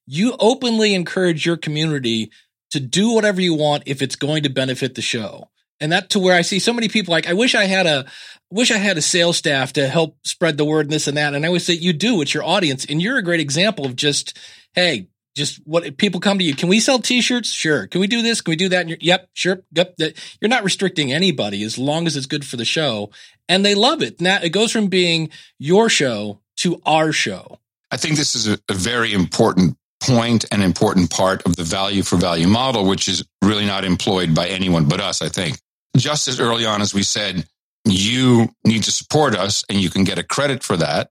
[0.05, 2.31] You openly encourage your community
[2.71, 5.49] to do whatever you want if it's going to benefit the show.
[5.79, 8.05] And that to where I see so many people like, I wish I had a,
[8.51, 11.33] wish I had a sales staff to help spread the word and this and that.
[11.33, 12.85] And I always say, you do, it's your audience.
[12.85, 14.37] And you're a great example of just,
[14.73, 16.55] Hey, just what people come to you.
[16.55, 17.51] Can we sell t-shirts?
[17.51, 17.87] Sure.
[17.87, 18.41] Can we do this?
[18.41, 19.01] Can we do that?
[19.01, 19.63] yep, sure.
[19.71, 19.95] Yep.
[20.41, 23.11] You're not restricting anybody as long as it's good for the show.
[23.47, 24.19] And they love it.
[24.19, 27.59] Now it goes from being your show to our show.
[27.91, 32.03] I think this is a, a very important point and important part of the value
[32.03, 35.59] for value model, which is really not employed by anyone but us, I think.
[35.95, 37.45] Just as early on as we said,
[37.85, 41.09] you need to support us and you can get a credit for that,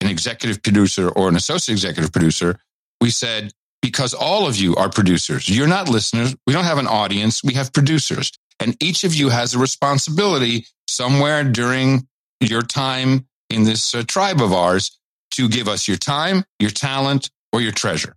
[0.00, 2.58] an executive producer or an associate executive producer
[3.00, 3.52] we said,
[3.82, 5.48] because all of you are producers.
[5.48, 6.34] You're not listeners.
[6.46, 7.44] We don't have an audience.
[7.44, 8.32] We have producers.
[8.58, 12.06] And each of you has a responsibility somewhere during
[12.40, 14.98] your time in this uh, tribe of ours
[15.32, 18.16] to give us your time, your talent, or your treasure.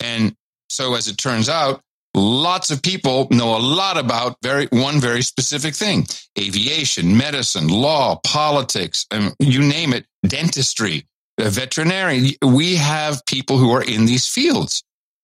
[0.00, 0.34] And
[0.68, 1.82] so as it turns out,
[2.14, 6.06] lots of people know a lot about very one very specific thing
[6.38, 11.06] aviation medicine law politics and you name it dentistry
[11.50, 14.82] veterinary we have people who are in these fields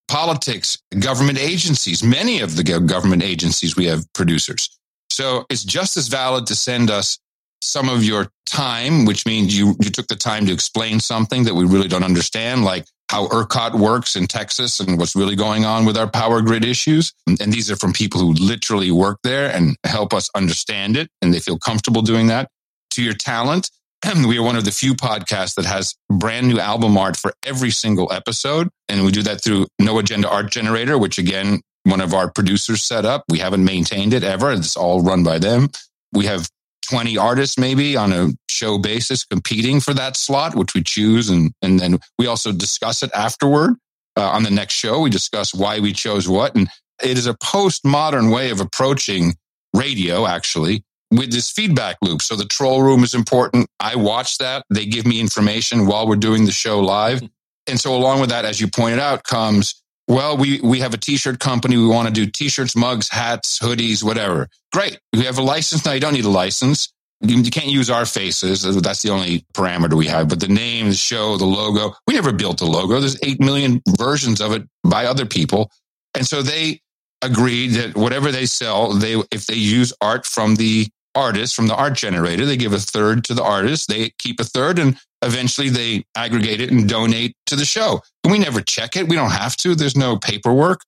[0.08, 4.78] politics government agencies many of the government agencies we have producers
[5.10, 7.18] so it's just as valid to send us
[7.60, 11.54] some of your time which means you you took the time to explain something that
[11.54, 15.86] we really don't understand like how ERCOT works in Texas and what's really going on
[15.86, 17.14] with our power grid issues.
[17.26, 21.08] And these are from people who literally work there and help us understand it.
[21.22, 22.50] And they feel comfortable doing that.
[22.92, 23.70] To your talent,
[24.26, 27.70] we are one of the few podcasts that has brand new album art for every
[27.70, 28.68] single episode.
[28.88, 32.84] And we do that through No Agenda Art Generator, which again, one of our producers
[32.84, 33.24] set up.
[33.28, 34.52] We haven't maintained it ever.
[34.52, 35.68] It's all run by them.
[36.12, 36.48] We have
[36.90, 41.28] 20 artists maybe on a show basis competing for that slot, which we choose.
[41.28, 43.74] And, and then we also discuss it afterward
[44.16, 45.00] uh, on the next show.
[45.00, 46.54] We discuss why we chose what.
[46.54, 46.68] And
[47.02, 49.34] it is a postmodern way of approaching
[49.74, 52.22] radio, actually, with this feedback loop.
[52.22, 53.68] So the troll room is important.
[53.80, 54.64] I watch that.
[54.70, 57.20] They give me information while we're doing the show live.
[57.20, 57.26] Hmm.
[57.66, 60.96] And so along with that, as you pointed out, comes well, we, we have a
[60.96, 61.76] t-shirt company.
[61.76, 64.48] We want to do t-shirts, mugs, hats, hoodies, whatever.
[64.72, 64.98] Great.
[65.12, 65.84] We have a license.
[65.84, 65.92] now.
[65.92, 66.90] you don't need a license.
[67.20, 68.62] You, you can't use our faces.
[68.80, 70.28] That's the only parameter we have.
[70.28, 73.00] But the name, the show, the logo, we never built a logo.
[73.00, 75.70] There's 8 million versions of it by other people.
[76.14, 76.80] And so they
[77.20, 81.74] agreed that whatever they sell, they, if they use art from the artist, from the
[81.74, 83.88] art generator, they give a third to the artist.
[83.88, 88.00] They keep a third and eventually they aggregate it and donate to the show.
[88.24, 89.08] And we never check it.
[89.08, 89.74] We don't have to.
[89.74, 90.80] There's no paperwork.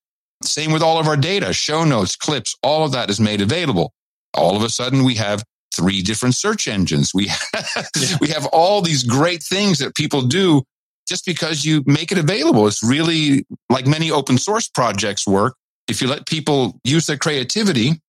[0.43, 3.93] Same with all of our data, show notes, clips, all of that is made available.
[4.35, 7.13] All of a sudden we have three different search engines.
[7.15, 8.17] We have, yeah.
[8.21, 10.63] we have all these great things that people do
[11.09, 12.67] just because you make it available.
[12.67, 15.57] It's really like many open source projects work.
[15.89, 18.01] If you let people use their creativity,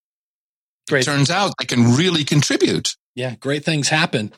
[0.89, 1.01] great.
[1.01, 2.95] it turns out they can really contribute.
[3.15, 4.33] Yeah, great things happen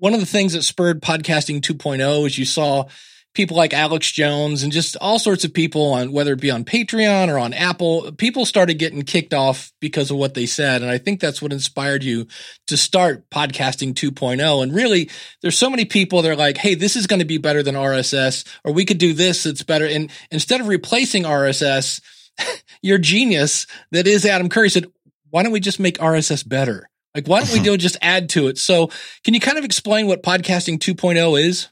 [0.00, 2.86] one of the things that spurred podcasting 2.0 is you saw
[3.34, 6.64] people like Alex Jones and just all sorts of people on whether it be on
[6.64, 10.82] Patreon or on Apple, people started getting kicked off because of what they said.
[10.82, 12.26] And I think that's what inspired you
[12.66, 14.62] to start podcasting 2.0.
[14.62, 15.10] And really,
[15.42, 17.74] there's so many people that are like, Hey, this is going to be better than
[17.74, 19.46] RSS, or we could do this.
[19.46, 19.86] It's better.
[19.86, 22.00] And instead of replacing RSS,
[22.82, 24.86] your genius that is Adam Curry said,
[25.30, 26.88] why don't we just make RSS better?
[27.14, 28.58] Like, why don't we do just add to it?
[28.58, 28.90] So,
[29.24, 31.68] can you kind of explain what podcasting 2.0 is?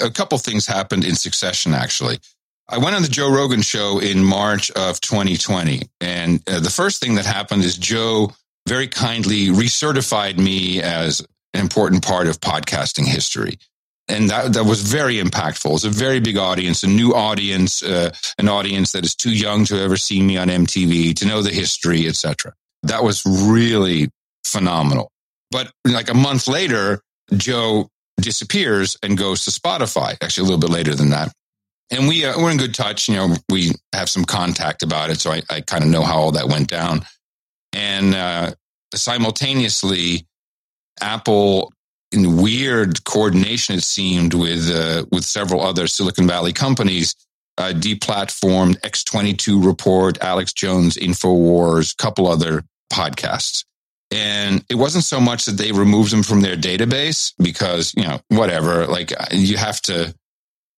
[0.00, 2.18] A couple things happened in succession, actually.
[2.68, 5.82] I went on the Joe Rogan show in March of 2020.
[6.00, 8.32] And uh, the first thing that happened is Joe
[8.66, 11.20] very kindly recertified me as
[11.52, 13.58] an important part of podcasting history.
[14.12, 15.74] And that, that was very impactful.
[15.74, 19.64] It's a very big audience, a new audience, uh, an audience that is too young
[19.64, 22.52] to ever see me on MTV, to know the history, etc.
[22.82, 24.10] That was really
[24.44, 25.10] phenomenal.
[25.50, 27.00] But like a month later,
[27.34, 27.88] Joe
[28.20, 31.32] disappears and goes to Spotify, actually a little bit later than that.
[31.90, 33.08] And we, uh, we're in good touch.
[33.08, 35.20] You know, we have some contact about it.
[35.20, 37.00] So I, I kind of know how all that went down.
[37.72, 38.52] And uh,
[38.94, 40.26] simultaneously,
[41.00, 41.72] Apple,
[42.12, 47.14] weird coordination, it seemed, with, uh, with several other Silicon Valley companies,
[47.58, 53.64] uh, deplatformed X22 Report, Alex Jones, InfoWars, couple other podcasts.
[54.10, 58.20] And it wasn't so much that they removed them from their database because, you know,
[58.28, 60.14] whatever, like you have to,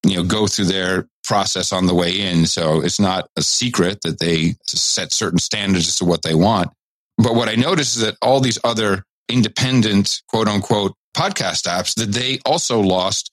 [0.06, 2.46] you know, go through their process on the way in.
[2.46, 6.70] So it's not a secret that they set certain standards as to what they want.
[7.18, 12.12] But what I noticed is that all these other independent, quote unquote, podcast apps, that
[12.12, 13.30] they also lost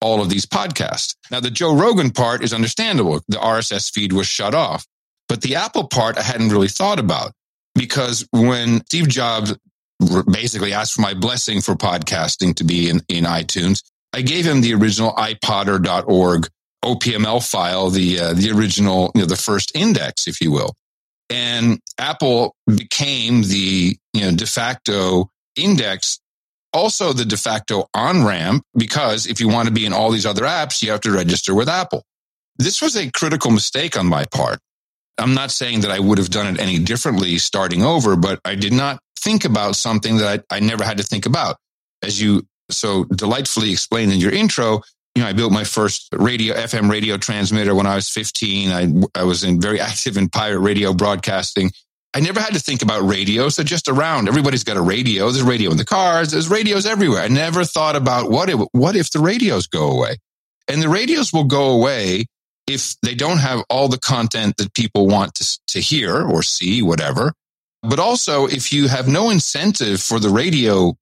[0.00, 1.14] all of these podcasts.
[1.30, 3.20] Now, the Joe Rogan part is understandable.
[3.28, 4.84] The RSS feed was shut off.
[5.28, 7.32] But the Apple part, I hadn't really thought about
[7.74, 9.56] because when Steve Jobs
[10.30, 14.60] basically asked for my blessing for podcasting to be in, in iTunes, I gave him
[14.60, 16.48] the original iPodder.org
[16.84, 20.74] OPML file, the uh, the original, you know, the first index, if you will.
[21.30, 26.20] And Apple became the you know de facto index,
[26.72, 30.26] also the de facto on ramp, because if you want to be in all these
[30.26, 32.04] other apps, you have to register with Apple.
[32.56, 34.58] This was a critical mistake on my part.
[35.18, 38.54] I'm not saying that I would have done it any differently starting over, but I
[38.54, 41.56] did not think about something that I, I never had to think about.
[42.02, 44.82] As you so delightfully explained in your intro,
[45.14, 48.70] you know, I built my first radio, FM radio transmitter when I was 15.
[48.70, 51.70] I, I was in very active in pirate radio broadcasting.
[52.14, 53.56] I never had to think about radios.
[53.56, 54.28] They're just around.
[54.28, 55.30] Everybody's got a radio.
[55.30, 56.30] There's radio in the cars.
[56.30, 57.22] There's radios everywhere.
[57.22, 60.16] I never thought about what if, what if the radios go away?
[60.68, 62.26] And the radios will go away
[62.66, 66.82] if they don't have all the content that people want to, to hear or see,
[66.82, 67.32] whatever.
[67.82, 70.94] But also if you have no incentive for the radio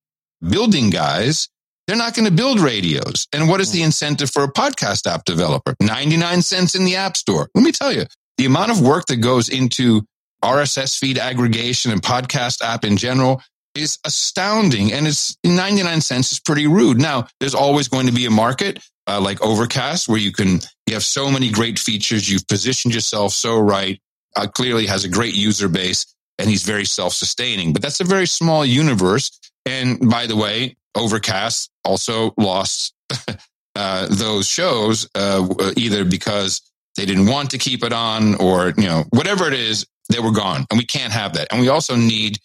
[0.48, 1.48] building guys,
[1.86, 3.26] they're not going to build radios.
[3.32, 3.86] And what is the hmm.
[3.86, 5.74] incentive for a podcast app developer?
[5.82, 7.48] 99 cents in the app store.
[7.54, 8.04] Let me tell you,
[8.38, 10.02] the amount of work that goes into
[10.42, 13.42] RSS feed aggregation and podcast app in general
[13.74, 14.92] is astounding.
[14.92, 16.98] And it's 99 cents is pretty rude.
[16.98, 20.94] Now, there's always going to be a market uh, like Overcast where you can, you
[20.94, 22.28] have so many great features.
[22.28, 24.00] You've positioned yourself so right.
[24.36, 28.04] Uh, clearly has a great user base and he's very self sustaining, but that's a
[28.04, 29.38] very small universe.
[29.66, 32.94] And by the way, Overcast also lost
[33.76, 36.62] uh, those shows uh, either because
[36.96, 40.32] they didn't want to keep it on or, you know, whatever it is, they were
[40.32, 40.66] gone.
[40.70, 41.48] And we can't have that.
[41.50, 42.38] And we also need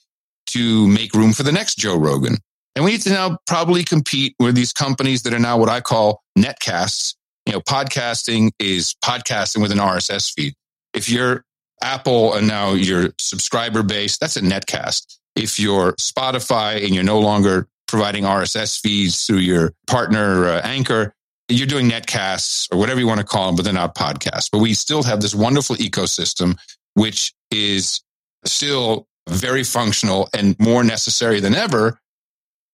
[0.48, 2.38] to make room for the next Joe Rogan.
[2.76, 5.82] And we need to now probably compete with these companies that are now what I
[5.82, 7.16] call netcasts.
[7.46, 10.54] You know, podcasting is podcasting with an RSS feed.
[10.94, 11.44] If you're
[11.82, 15.18] Apple and now your subscriber base, that's a netcast.
[15.36, 21.14] If you're Spotify and you're no longer providing RSS feeds through your partner uh, Anchor,
[21.48, 24.50] you're doing netcasts or whatever you want to call them, but they're not podcasts.
[24.52, 26.58] But we still have this wonderful ecosystem,
[26.96, 28.02] which is
[28.46, 32.00] still very functional and more necessary than ever.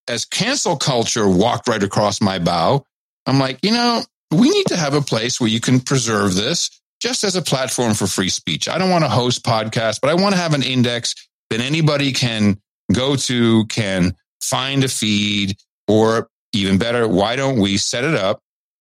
[0.08, 2.86] As cancel culture walked right across my bow,
[3.26, 6.70] I'm like, you know, we need to have a place where you can preserve this
[7.02, 8.68] just as a platform for free speech.
[8.68, 11.16] I don't want to host podcasts, but I want to have an index
[11.50, 12.60] that anybody can
[12.92, 18.40] go to, can find a feed, or even better, why don't we set it up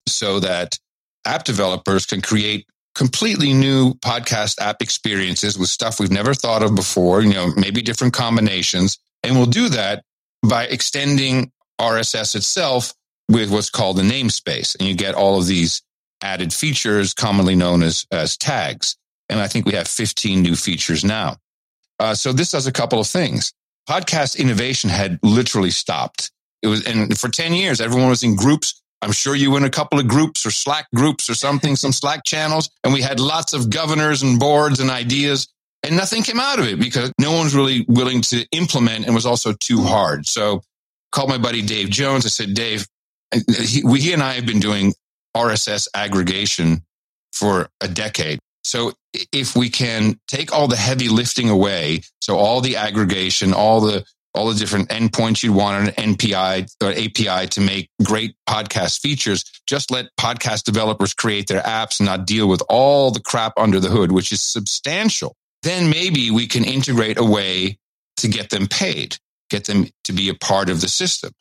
[0.09, 0.79] so that
[1.27, 2.67] app developers can create
[3.01, 7.81] completely new podcast app experiences with stuff we've never thought of before, you know, maybe
[7.81, 8.99] different combinations.
[9.23, 10.05] And we'll do that
[10.47, 12.93] by extending RSS itself
[13.31, 14.79] with what's called a namespace.
[14.79, 15.81] And you get all of these
[16.23, 18.99] added features commonly known as, as tags.
[19.31, 21.39] And I think we have 15 new features now.
[21.99, 23.55] Uh, so this does a couple of things.
[23.89, 26.31] Podcast innovation had literally stopped.
[26.61, 29.71] It was, and for 10 years, everyone was in groups I'm sure you in a
[29.71, 33.53] couple of groups or Slack groups or something, some Slack channels, and we had lots
[33.53, 35.49] of governors and boards and ideas,
[35.83, 39.27] and nothing came out of it because no one's really willing to implement and was
[39.27, 40.27] also too hard.
[40.27, 40.63] So
[41.13, 42.27] called my buddy Dave Jones.
[42.27, 42.87] I said, Dave,
[43.59, 44.95] he, we, he and I have been doing
[45.37, 46.83] RSS aggregation
[47.33, 48.39] for a decade.
[48.63, 48.93] So
[49.33, 54.05] if we can take all the heavy lifting away, so all the aggregation, all the
[54.35, 59.01] all the different endpoints you'd want on an NPI or API to make great podcast
[59.01, 59.45] features.
[59.67, 63.81] Just let podcast developers create their apps and not deal with all the crap under
[63.81, 65.35] the hood, which is substantial.
[65.63, 67.79] Then maybe we can integrate a way
[68.19, 69.17] to get them paid,
[69.51, 71.33] get them to be a part of the system.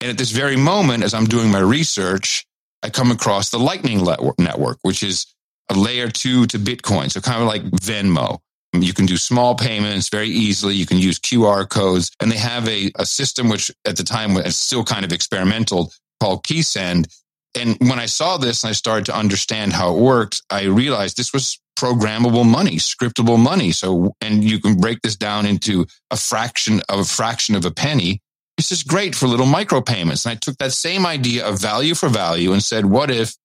[0.00, 2.44] And at this very moment, as I'm doing my research,
[2.82, 4.04] I come across the Lightning
[4.38, 5.26] Network, which is
[5.70, 7.10] a layer two to Bitcoin.
[7.10, 8.40] So kind of like Venmo.
[8.82, 10.74] You can do small payments very easily.
[10.74, 12.10] You can use QR codes.
[12.20, 15.92] And they have a, a system which at the time was still kind of experimental
[16.20, 17.06] called KeySend.
[17.54, 21.16] And when I saw this and I started to understand how it worked, I realized
[21.16, 23.72] this was programmable money, scriptable money.
[23.72, 27.70] So, and you can break this down into a fraction of a fraction of a
[27.70, 28.20] penny.
[28.56, 30.24] This is great for little micropayments.
[30.24, 33.36] And I took that same idea of value for value and said, what if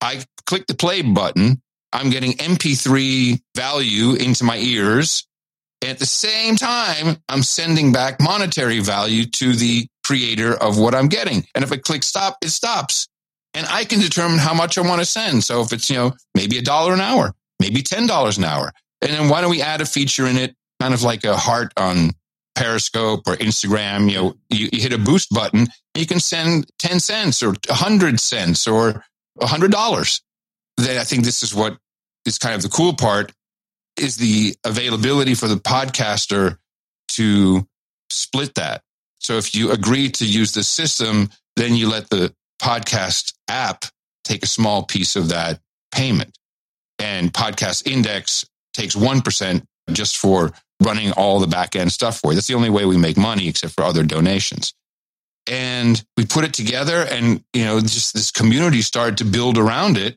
[0.00, 1.62] I click the play button
[1.92, 5.26] I'm getting MP3 value into my ears.
[5.84, 11.08] At the same time, I'm sending back monetary value to the creator of what I'm
[11.08, 11.44] getting.
[11.54, 13.08] And if I click stop, it stops.
[13.54, 15.44] And I can determine how much I want to send.
[15.44, 18.72] So if it's, you know, maybe a dollar an hour, maybe $10 an hour.
[19.02, 21.72] And then why don't we add a feature in it, kind of like a heart
[21.76, 22.12] on
[22.54, 24.08] Periscope or Instagram?
[24.10, 28.20] You know, you, you hit a boost button, you can send 10 cents or 100
[28.20, 29.04] cents or
[29.40, 30.20] $100
[30.78, 31.76] that I think this is what
[32.26, 33.32] is kind of the cool part
[33.96, 36.58] is the availability for the podcaster
[37.08, 37.66] to
[38.10, 38.82] split that.
[39.18, 43.84] So if you agree to use the system, then you let the podcast app
[44.24, 45.60] take a small piece of that
[45.92, 46.36] payment.
[46.98, 48.44] And Podcast Index
[48.74, 52.36] takes 1% just for running all the back end stuff for you.
[52.36, 54.74] That's the only way we make money except for other donations.
[55.48, 59.98] And we put it together and, you know, just this community started to build around
[59.98, 60.16] it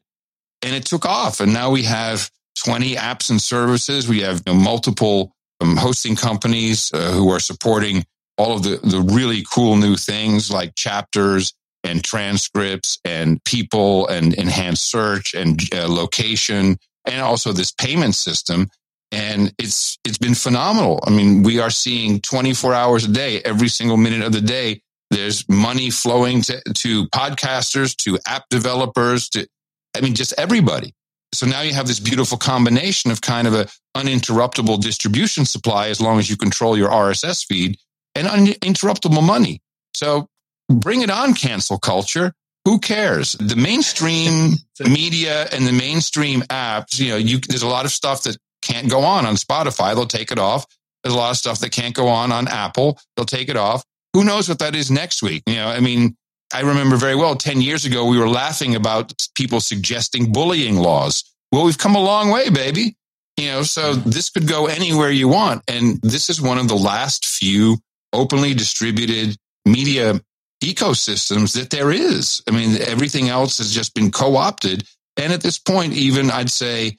[0.66, 1.40] and it took off.
[1.40, 2.30] And now we have
[2.66, 4.10] 20 apps and services.
[4.10, 8.04] We have you know, multiple um, hosting companies uh, who are supporting
[8.38, 11.54] all of the, the really cool new things like chapters
[11.84, 18.68] and transcripts and people and enhanced search and uh, location and also this payment system
[19.12, 21.00] and it's it's been phenomenal.
[21.06, 24.82] I mean, we are seeing 24 hours a day, every single minute of the day.
[25.12, 29.48] There's money flowing to, to podcasters, to app developers, to
[29.96, 30.94] I mean, just everybody.
[31.34, 36.00] So now you have this beautiful combination of kind of a uninterruptible distribution supply as
[36.00, 37.78] long as you control your RSS feed
[38.16, 39.62] and uninterruptible money.
[39.94, 40.28] So
[40.70, 42.34] bring it on, cancel culture.
[42.64, 43.34] Who cares?
[43.34, 48.24] The mainstream media and the mainstream apps, you know, you, there's a lot of stuff
[48.24, 49.94] that can't go on on Spotify.
[49.94, 50.66] They'll take it off.
[51.04, 53.00] There's a lot of stuff that can't go on on Apple.
[53.16, 53.84] They'll take it off.
[54.14, 55.44] Who knows what that is next week?
[55.46, 56.18] You know, I mean,
[56.54, 61.24] I remember very well 10 years ago, we were laughing about people suggesting bullying laws.
[61.52, 62.96] Well, we've come a long way, baby.
[63.38, 65.64] You know, so this could go anywhere you want.
[65.68, 67.78] And this is one of the last few
[68.14, 69.36] openly distributed
[69.66, 70.22] media
[70.64, 72.42] ecosystems that there is.
[72.48, 74.88] I mean, everything else has just been co opted.
[75.18, 76.98] And at this point, even I'd say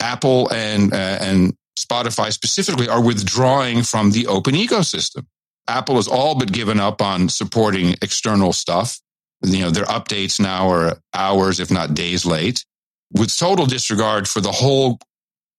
[0.00, 5.26] Apple and, uh, and Spotify specifically are withdrawing from the open ecosystem.
[5.68, 9.00] Apple has all but given up on supporting external stuff.
[9.42, 12.64] You know, their updates now are hours, if not days late,
[13.12, 14.98] with total disregard for the whole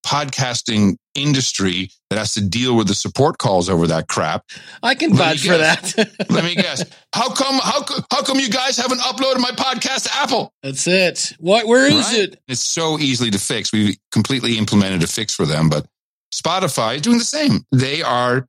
[0.06, 4.46] podcasting industry that has to deal with the support calls over that crap.
[4.84, 5.94] I can vouch for that.
[6.30, 6.86] let me guess.
[7.14, 7.60] How come?
[7.62, 10.54] How how come you guys haven't uploaded my podcast to Apple?
[10.62, 11.34] That's it.
[11.40, 11.66] What?
[11.66, 12.20] Where is right?
[12.20, 12.40] it?
[12.48, 13.72] It's so easily to fix.
[13.72, 15.86] We've completely implemented a fix for them, but
[16.34, 17.66] Spotify is doing the same.
[17.72, 18.48] They are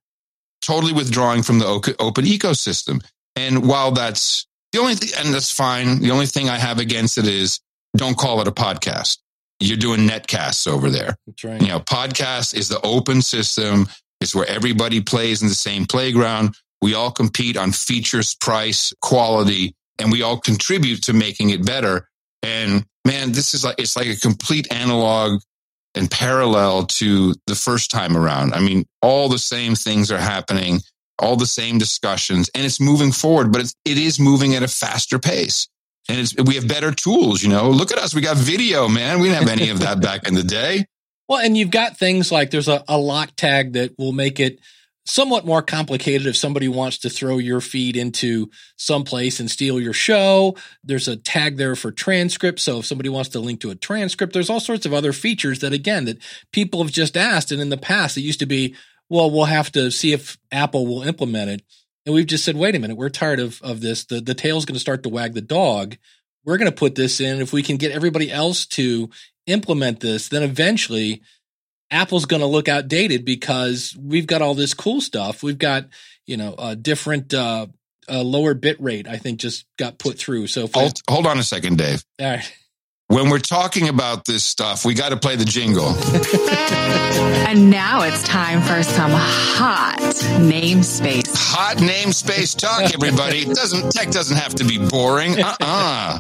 [0.63, 1.67] totally withdrawing from the
[1.99, 3.05] open ecosystem.
[3.35, 6.01] And while that's the only thing, and that's fine.
[6.01, 7.61] The only thing I have against it is
[7.97, 9.19] don't call it a podcast.
[9.59, 11.17] You're doing netcasts over there.
[11.27, 11.61] That's right.
[11.61, 13.89] You know, podcast is the open system.
[14.21, 16.55] It's where everybody plays in the same playground.
[16.83, 22.09] We all compete on features, price, quality, and we all contribute to making it better.
[22.43, 25.41] And man, this is like, it's like a complete analog
[25.97, 28.55] and parallel to the first time around.
[28.55, 30.81] I mean, all the same things are happening,
[31.19, 34.69] all the same discussions, and it's moving forward, but it's, it is moving at a
[34.69, 35.69] faster pace.
[36.09, 37.69] And we have better tools, you know.
[37.69, 38.15] Look at us.
[38.15, 39.19] We got video, man.
[39.19, 40.85] We didn't have any of that back in the day.
[41.29, 44.61] Well, and you've got things like there's a, a lock tag that will make it
[45.07, 49.81] somewhat more complicated if somebody wants to throw your feed into some place and steal
[49.81, 50.57] your show.
[50.85, 52.61] There's a tag there for transcript.
[52.61, 55.61] So if somebody wants to link to a transcript, there's all sorts of other features
[55.61, 56.19] that again that
[56.53, 57.53] people have just asked.
[57.53, 58.75] And in the past, it used to be,
[59.09, 61.63] well, we'll have to see if Apple will implement it.
[62.05, 64.05] And we've just said, wait a minute, we're tired of, of this.
[64.05, 65.97] The the tail's going to start to wag the dog.
[66.45, 67.41] We're going to put this in.
[67.41, 69.11] If we can get everybody else to
[69.47, 71.23] implement this, then eventually
[71.91, 75.43] Apple's going to look outdated because we've got all this cool stuff.
[75.43, 75.87] We've got,
[76.26, 77.66] you know, a different, uh,
[78.09, 80.47] a lower bit rate, I think just got put through.
[80.49, 82.05] So hold, hold on a second, Dave.
[82.20, 82.53] All right.
[83.09, 85.89] When we're talking about this stuff, we got to play the jingle.
[87.47, 89.99] and now it's time for some hot
[90.41, 91.32] namespace.
[91.37, 93.43] Hot namespace talk, everybody.
[93.43, 95.41] It doesn't tech doesn't have to be boring.
[95.41, 96.18] Uh-uh.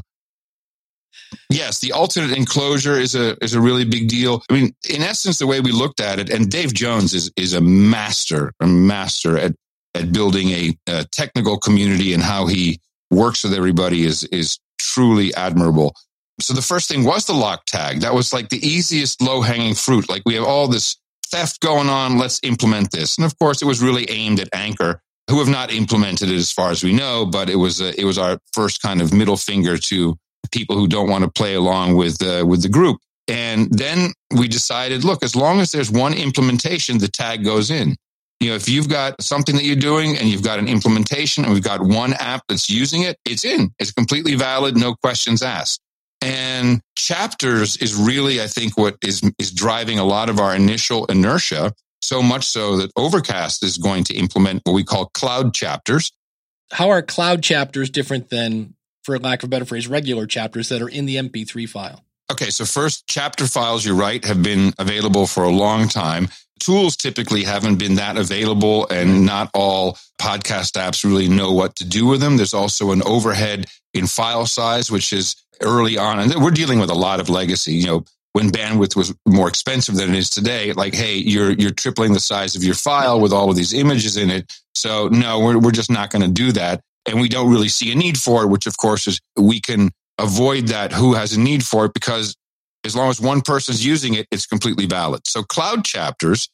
[1.50, 4.42] Yes, the alternate enclosure is a is a really big deal.
[4.50, 7.52] I mean, in essence, the way we looked at it, and Dave Jones is is
[7.52, 9.54] a master, a master at
[9.94, 15.34] at building a, a technical community and how he works with everybody is is truly
[15.34, 15.94] admirable.
[16.40, 18.00] So the first thing was the lock tag.
[18.00, 20.08] That was like the easiest low hanging fruit.
[20.08, 20.96] Like we have all this
[21.30, 22.18] theft going on.
[22.18, 23.16] Let's implement this.
[23.16, 25.00] And of course, it was really aimed at Anchor,
[25.30, 27.24] who have not implemented it as far as we know.
[27.24, 30.16] But it was a, it was our first kind of middle finger to
[30.50, 32.98] people who don't want to play along with uh, with the group.
[33.28, 37.96] And then we decided, look, as long as there's one implementation, the tag goes in.
[38.38, 41.52] You know, if you've got something that you're doing and you've got an implementation and
[41.52, 43.70] we've got one app that's using it, it's in.
[43.78, 45.80] It's completely valid, no questions asked.
[46.22, 51.06] And chapters is really, I think, what is is driving a lot of our initial
[51.06, 51.72] inertia.
[52.02, 56.12] So much so that Overcast is going to implement what we call cloud chapters.
[56.72, 58.75] How are cloud chapters different than
[59.06, 62.04] for lack of a better phrase, regular chapters that are in the MP3 file.
[62.30, 66.28] Okay, so first, chapter files, you're right, have been available for a long time.
[66.58, 71.84] Tools typically haven't been that available, and not all podcast apps really know what to
[71.84, 72.36] do with them.
[72.36, 76.90] There's also an overhead in file size, which is early on, and we're dealing with
[76.90, 77.74] a lot of legacy.
[77.74, 81.70] You know, when bandwidth was more expensive than it is today, like, hey, you're you're
[81.70, 84.52] tripling the size of your file with all of these images in it.
[84.74, 87.92] So no, we're we're just not going to do that and we don't really see
[87.92, 91.40] a need for it, which of course is we can avoid that who has a
[91.40, 92.36] need for it because
[92.84, 95.22] as long as one person's using it, it's completely valid.
[95.26, 96.48] So cloud chapters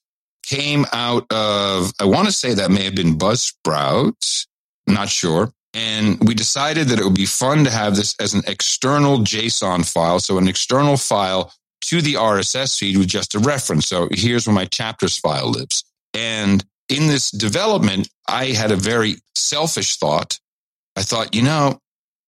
[0.45, 4.47] came out of, I want to say that may have been Buzzsprout.
[4.87, 5.53] Not sure.
[5.75, 9.91] And we decided that it would be fun to have this as an external JSON
[9.91, 10.21] file.
[10.21, 13.87] So an external file to the RSS feed with just a reference.
[13.87, 15.85] So here's where my chapters file lives.
[16.15, 20.39] And in this development, I had a very selfish thought.
[20.97, 21.79] I thought, you know,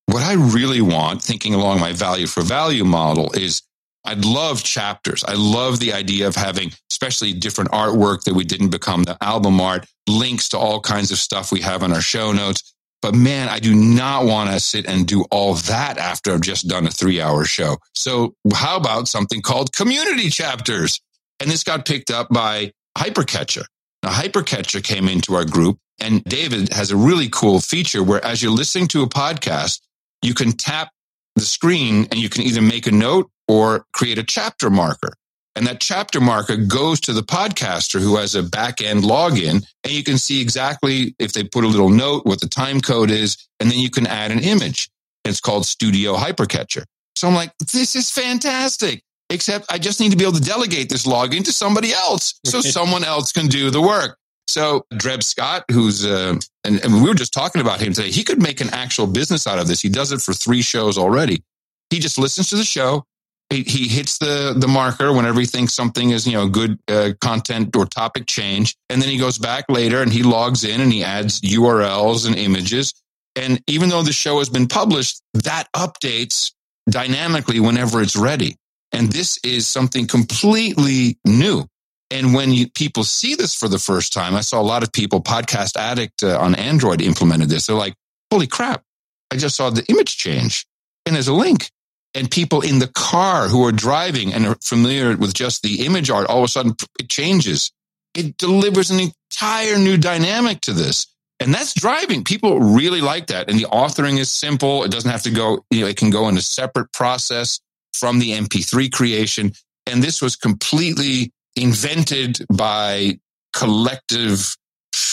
[0.06, 3.62] what I really want, thinking along my value for value model, is
[4.04, 5.24] I'd love chapters.
[5.24, 9.60] I love the idea of having, especially different artwork that we didn't become the album
[9.60, 12.74] art, links to all kinds of stuff we have on our show notes.
[13.00, 16.68] But man, I do not want to sit and do all that after I've just
[16.68, 17.76] done a three hour show.
[17.94, 21.00] So how about something called community chapters?
[21.40, 23.64] And this got picked up by Hypercatcher.
[24.04, 28.42] Now, Hypercatcher came into our group and David has a really cool feature where as
[28.42, 29.80] you're listening to a podcast,
[30.20, 30.90] you can tap
[31.36, 35.14] the screen and you can either make a note or create a chapter marker.
[35.56, 39.92] And that chapter marker goes to the podcaster who has a back end login and
[39.92, 43.38] you can see exactly if they put a little note, what the time code is,
[43.58, 44.90] and then you can add an image.
[45.24, 46.84] It's called Studio Hypercatcher.
[47.16, 49.02] So I'm like, this is fantastic.
[49.30, 52.60] Except I just need to be able to delegate this login to somebody else so
[52.60, 54.18] someone else can do the work.
[54.46, 58.22] So Dreb Scott, who's, uh, and, and we were just talking about him today, he
[58.22, 59.80] could make an actual business out of this.
[59.80, 61.42] He does it for three shows already.
[61.90, 63.04] He just listens to the show.
[63.50, 67.10] He, he hits the, the marker whenever he thinks something is, you know, good uh,
[67.20, 68.76] content or topic change.
[68.90, 72.36] And then he goes back later and he logs in and he adds URLs and
[72.36, 72.94] images.
[73.36, 76.52] And even though the show has been published, that updates
[76.88, 78.56] dynamically whenever it's ready.
[78.94, 81.66] And this is something completely new.
[82.12, 84.92] And when you, people see this for the first time, I saw a lot of
[84.92, 87.66] people, Podcast Addict uh, on Android implemented this.
[87.66, 87.94] They're like,
[88.30, 88.84] holy crap,
[89.32, 90.64] I just saw the image change
[91.04, 91.70] and there's a link.
[92.14, 96.08] And people in the car who are driving and are familiar with just the image
[96.08, 97.72] art, all of a sudden it changes.
[98.14, 101.08] It delivers an entire new dynamic to this.
[101.40, 102.22] And that's driving.
[102.22, 103.50] People really like that.
[103.50, 104.84] And the authoring is simple.
[104.84, 107.58] It doesn't have to go, you know, it can go in a separate process
[107.94, 109.52] from the MP3 creation.
[109.86, 113.18] And this was completely invented by
[113.54, 114.56] collective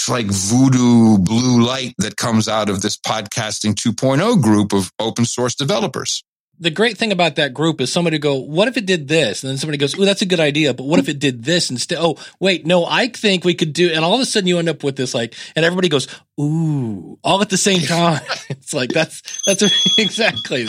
[0.09, 5.55] like voodoo blue light that comes out of this podcasting 2.0 group of open source
[5.55, 6.23] developers.
[6.59, 9.41] The great thing about that group is somebody go, what if it did this?
[9.43, 10.75] And then somebody goes, oh, that's a good idea.
[10.75, 11.97] But what if it did this instead?
[11.99, 14.69] Oh, wait, no, I think we could do, and all of a sudden you end
[14.69, 16.07] up with this like, and everybody goes,
[16.39, 18.21] ooh, all at the same time.
[18.49, 19.63] it's like, that's, that's
[19.97, 20.67] exactly.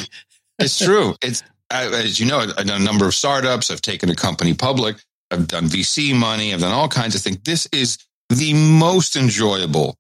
[0.59, 1.15] it's true.
[1.21, 1.43] It's,
[1.73, 3.71] as you know, I've done a number of startups.
[3.71, 4.97] I've taken a company public.
[5.31, 6.53] I've done VC money.
[6.53, 7.39] I've done all kinds of things.
[7.45, 7.99] This is
[8.29, 9.97] the most enjoyable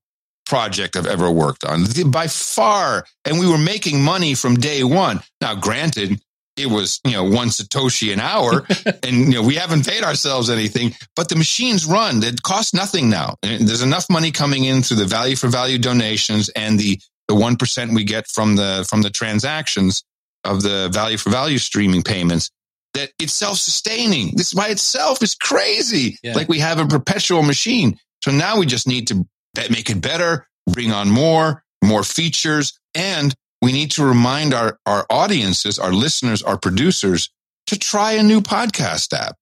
[0.46, 3.06] project I've ever worked on by far.
[3.24, 5.20] And we were making money from day one.
[5.40, 6.20] Now, granted,
[6.56, 8.66] it was, you know, one Satoshi an hour
[9.02, 12.22] and, you know, we haven't paid ourselves anything, but the machines run.
[12.22, 13.36] It costs nothing now.
[13.42, 17.34] And there's enough money coming in through the value for value donations and the, the
[17.34, 20.02] 1% we get from the, from the transactions
[20.44, 22.50] of the value for value streaming payments
[22.94, 24.32] that it's self-sustaining.
[24.36, 26.18] This by itself is crazy.
[26.22, 26.34] Yeah.
[26.34, 27.98] Like we have a perpetual machine.
[28.22, 29.26] So now we just need to
[29.70, 35.06] make it better, bring on more, more features, and we need to remind our, our
[35.08, 37.30] audiences, our listeners, our producers
[37.68, 39.36] to try a new podcast app.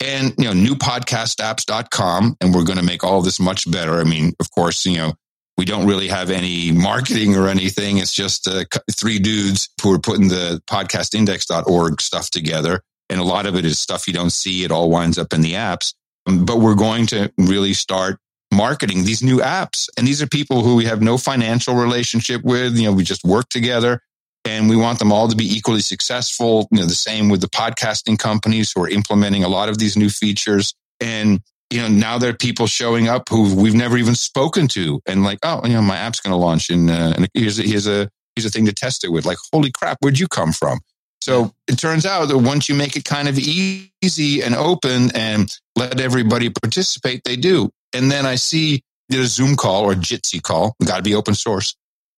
[0.00, 2.36] And, you know, newpodcastapps.com.
[2.40, 3.98] And we're going to make all this much better.
[3.98, 5.14] I mean, of course, you know,
[5.58, 7.98] we don't really have any marketing or anything.
[7.98, 12.80] It's just uh, three dudes who are putting the podcastindex.org stuff together.
[13.10, 14.62] And a lot of it is stuff you don't see.
[14.62, 15.94] It all winds up in the apps.
[16.26, 18.18] Um, but we're going to really start
[18.54, 19.88] marketing these new apps.
[19.98, 22.76] And these are people who we have no financial relationship with.
[22.76, 24.00] You know, we just work together
[24.44, 26.68] and we want them all to be equally successful.
[26.70, 29.96] You know, the same with the podcasting companies who are implementing a lot of these
[29.96, 30.72] new features.
[31.00, 31.40] And
[31.70, 35.22] you know, now there are people showing up who we've never even spoken to, and
[35.24, 37.86] like, oh, you know, my app's going to launch, and, uh, and here's a, here's
[37.86, 39.26] a here's a thing to test it with.
[39.26, 40.80] Like, holy crap, where'd you come from?
[41.20, 45.50] So it turns out that once you make it kind of easy and open and
[45.76, 47.70] let everybody participate, they do.
[47.92, 51.34] And then I see did a Zoom call or Jitsi call, got to be open
[51.34, 51.74] source.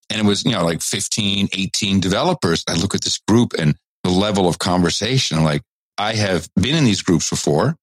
[0.09, 2.63] And it was, you know, like 15, 18 developers.
[2.69, 5.43] I look at this group and the level of conversation.
[5.43, 5.61] like,
[5.97, 7.75] I have been in these groups before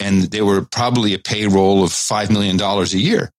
[0.00, 3.30] and they were probably a payroll of $5 million a year.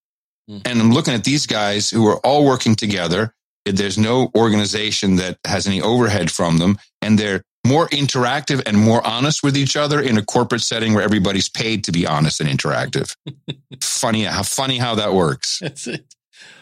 [0.50, 0.62] Mm.
[0.66, 3.34] And I'm looking at these guys who are all working together.
[3.66, 9.06] There's no organization that has any overhead from them, and they're more interactive and more
[9.06, 12.50] honest with each other in a corporate setting where everybody's paid to be honest and
[12.50, 13.14] interactive.
[13.82, 15.60] funny how funny how that works.
[15.60, 16.16] That's it.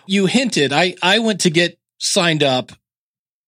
[0.07, 2.71] You hinted I I went to get signed up.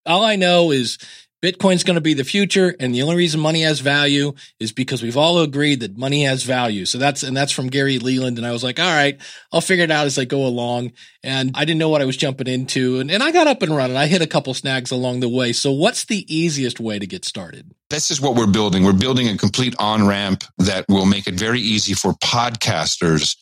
[0.05, 0.99] All I know is
[1.43, 2.75] Bitcoin's going to be the future.
[2.79, 6.43] And the only reason money has value is because we've all agreed that money has
[6.43, 6.85] value.
[6.85, 8.38] So that's, and that's from Gary Leland.
[8.38, 9.19] And I was like, all right,
[9.51, 10.93] I'll figure it out as I go along.
[11.23, 12.99] And I didn't know what I was jumping into.
[12.99, 13.97] And, and I got up and running.
[13.97, 15.53] I hit a couple snags along the way.
[15.53, 17.71] So what's the easiest way to get started?
[17.89, 18.83] This is what we're building.
[18.83, 23.38] We're building a complete on ramp that will make it very easy for podcasters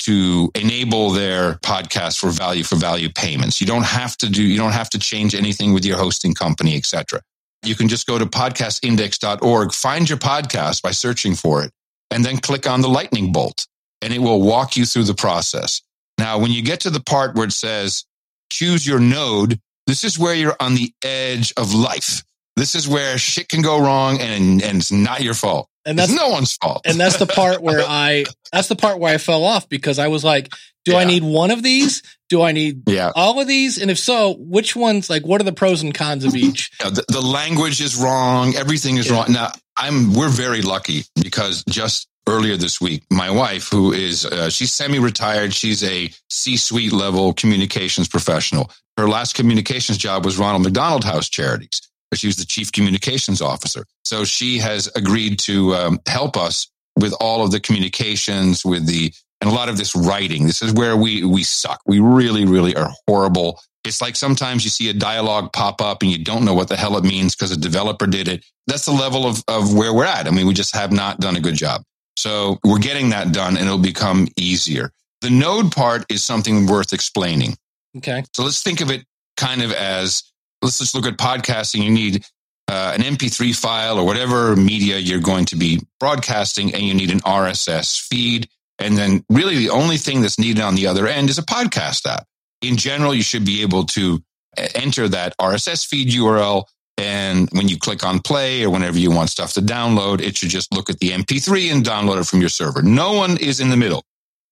[0.00, 3.60] to enable their podcast for value for value payments.
[3.60, 6.76] You don't have to do, you don't have to change anything with your hosting company,
[6.76, 7.20] etc.
[7.62, 11.72] You can just go to podcastindex.org, find your podcast by searching for it,
[12.10, 13.66] and then click on the lightning bolt
[14.02, 15.82] and it will walk you through the process.
[16.18, 18.04] Now, when you get to the part where it says
[18.50, 22.22] choose your node, this is where you're on the edge of life.
[22.56, 25.68] This is where shit can go wrong and, and it's not your fault.
[25.86, 26.82] And that's it's no one's fault.
[26.84, 30.08] and that's the part where I that's the part where I fell off because I
[30.08, 30.52] was like,
[30.84, 31.08] do I Yeah.
[31.08, 32.02] need one of these?
[32.28, 33.10] Do I need yeah.
[33.16, 33.78] all of these?
[33.78, 36.70] And if so, which ones like what are the pros and cons of each?
[36.82, 38.54] Yeah, the, the language is wrong.
[38.56, 39.14] Everything is Yeah.
[39.14, 39.32] wrong.
[39.32, 44.50] Now, I'm we're very lucky because just earlier this week, my wife, who is uh,
[44.50, 48.70] she's semi-retired, she's a C-suite level communications professional.
[48.96, 51.80] Her last communications job was Ronald McDonald House Charities,
[52.18, 53.84] she was the chief communications officer.
[54.04, 59.12] So she has agreed to um, help us with all of the communications, with the
[59.40, 60.46] and a lot of this writing.
[60.46, 61.80] This is where we we suck.
[61.86, 66.10] We really, really are horrible it's like sometimes you see a dialogue pop up and
[66.10, 68.44] you don't know what the hell it means because a developer did it.
[68.66, 70.26] That's the level of, of where we're at.
[70.26, 71.82] I mean, we just have not done a good job.
[72.16, 74.92] So we're getting that done and it'll become easier.
[75.22, 77.56] The node part is something worth explaining.
[77.96, 78.22] Okay.
[78.34, 79.04] So let's think of it
[79.36, 80.29] kind of as
[80.62, 81.82] let's just look at podcasting.
[81.82, 82.24] You need
[82.68, 87.10] uh, an MP3 file or whatever media you're going to be broadcasting, and you need
[87.10, 88.48] an RSS feed.
[88.78, 92.06] And then, really, the only thing that's needed on the other end is a podcast
[92.06, 92.26] app.
[92.62, 94.22] In general, you should be able to
[94.56, 96.64] uh, enter that RSS feed URL.
[96.96, 100.50] And when you click on play or whenever you want stuff to download, it should
[100.50, 102.82] just look at the MP3 and download it from your server.
[102.82, 104.04] No one is in the middle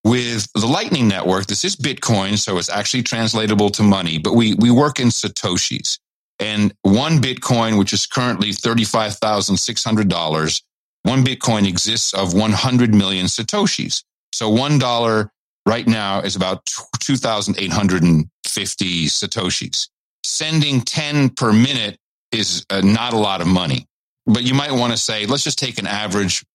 [0.08, 4.54] with the Lightning Network, this is Bitcoin, so it's actually translatable to money, but we,
[4.54, 5.98] we work in Satoshis.
[6.40, 10.62] And one Bitcoin, which is currently $35,600,
[11.02, 14.02] one Bitcoin exists of 100 million Satoshis.
[14.32, 15.28] So $1
[15.66, 16.64] right now is about
[17.00, 19.88] 2,850 Satoshis.
[20.24, 21.98] Sending 10 per minute
[22.32, 23.86] is uh, not a lot of money.
[24.24, 26.46] But you might want to say, let's just take an average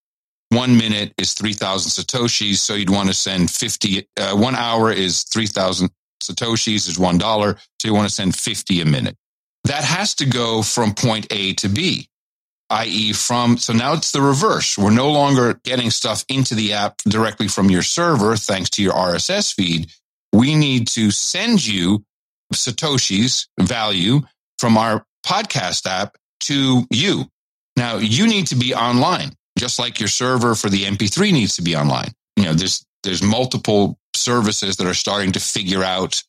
[0.55, 2.57] one minute is 3,000 Satoshis.
[2.57, 5.89] So you'd want to send 50, uh, one hour is 3,000
[6.23, 7.57] Satoshis is $1.
[7.79, 9.17] So you want to send 50 a minute.
[9.65, 12.09] That has to go from point A to B,
[12.69, 13.13] i.e.
[13.13, 14.77] from, so now it's the reverse.
[14.77, 18.93] We're no longer getting stuff into the app directly from your server, thanks to your
[18.93, 19.91] RSS feed.
[20.33, 22.03] We need to send you
[22.53, 24.21] Satoshis value
[24.57, 27.25] from our podcast app to you.
[27.77, 31.61] Now you need to be online just like your server for the MP3 needs to
[31.61, 32.11] be online.
[32.35, 36.23] You know, there's there's multiple services that are starting to figure out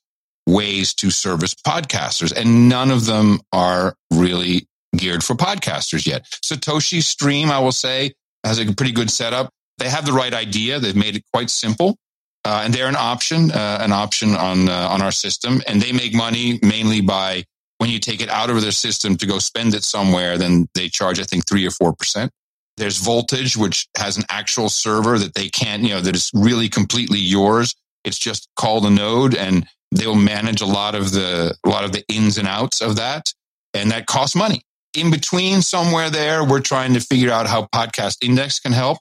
[0.47, 4.67] ways to service podcasters, and none of them are really
[4.97, 6.27] geared for podcasters yet.
[6.45, 8.13] Satoshi Stream, I will say,
[8.45, 9.51] has a pretty good setup.
[9.79, 10.79] They have the right idea.
[10.79, 11.97] They've made it quite simple.
[12.45, 15.93] Uh, and they're an option, uh, an option on uh, on our system, and they
[15.93, 17.43] make money mainly by
[17.79, 20.37] when you take it out of their system to go spend it somewhere.
[20.37, 22.31] Then they charge, I think, three or four percent.
[22.77, 26.69] There's Voltage, which has an actual server that they can't, you know, that is really
[26.69, 27.75] completely yours.
[28.05, 31.93] It's just called a node, and they'll manage a lot of the a lot of
[31.93, 33.33] the ins and outs of that,
[33.73, 34.63] and that costs money.
[34.95, 38.99] In between, somewhere there, we're trying to figure out how Podcast Index can help,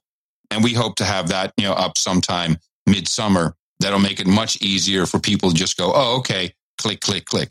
[0.49, 2.57] and we hope to have that, you know, up sometime
[2.88, 3.55] midsummer.
[3.80, 7.49] That'll make it much easier for people to just go, oh, okay, click, click, click.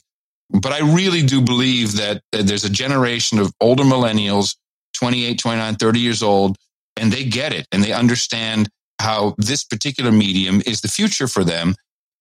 [0.50, 4.56] But I really do believe that there's a generation of older millennials
[5.02, 6.56] 28, 29, 30 years old,
[6.96, 8.68] and they get it and they understand
[9.00, 11.74] how this particular medium is the future for them.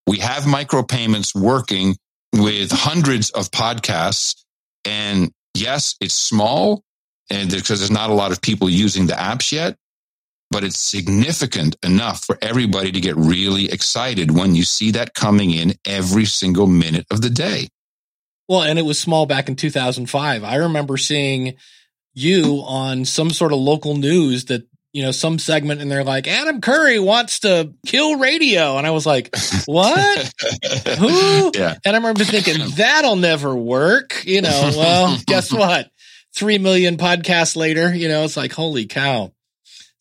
[0.07, 1.95] We have micropayments working
[2.33, 4.33] with hundreds of podcasts.
[4.83, 6.81] And yes, it's small
[7.29, 9.75] and because there's not a lot of people using the apps yet,
[10.49, 15.51] but it's significant enough for everybody to get really excited when you see that coming
[15.51, 17.67] in every single minute of the day.
[18.49, 20.43] Well, and it was small back in 2005.
[20.43, 21.57] I remember seeing
[22.13, 26.27] you on some sort of local news that, you know, some segment and they're like,
[26.27, 28.77] Adam Curry wants to kill radio.
[28.77, 29.33] And I was like,
[29.65, 30.33] what?
[30.99, 31.51] Who?
[31.55, 31.77] Yeah.
[31.85, 34.23] And I remember thinking, that'll never work.
[34.25, 35.89] You know, well, guess what?
[36.35, 39.31] Three million podcasts later, you know, it's like, holy cow.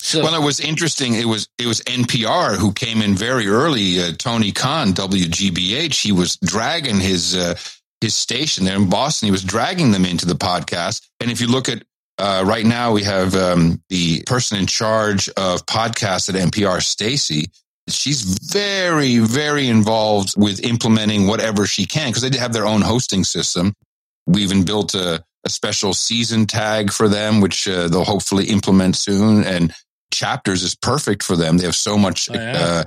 [0.02, 1.14] So, Well, it was interesting.
[1.14, 4.00] It was it was NPR who came in very early.
[4.00, 7.54] Uh, Tony Kahn, WGBH, he was dragging his uh,
[8.00, 9.26] his station there in Boston.
[9.26, 11.06] He was dragging them into the podcast.
[11.20, 11.84] And if you look at
[12.18, 17.50] uh, right now, we have um, the person in charge of podcasts at NPR, Stacy.
[17.88, 23.24] She's very, very involved with implementing whatever she can because they have their own hosting
[23.24, 23.74] system.
[24.26, 28.96] We even built a, a special season tag for them, which uh, they'll hopefully implement
[28.96, 29.42] soon.
[29.44, 29.72] And
[30.12, 31.56] chapters is perfect for them.
[31.56, 32.52] They have so much Oh, yeah.
[32.56, 32.84] uh,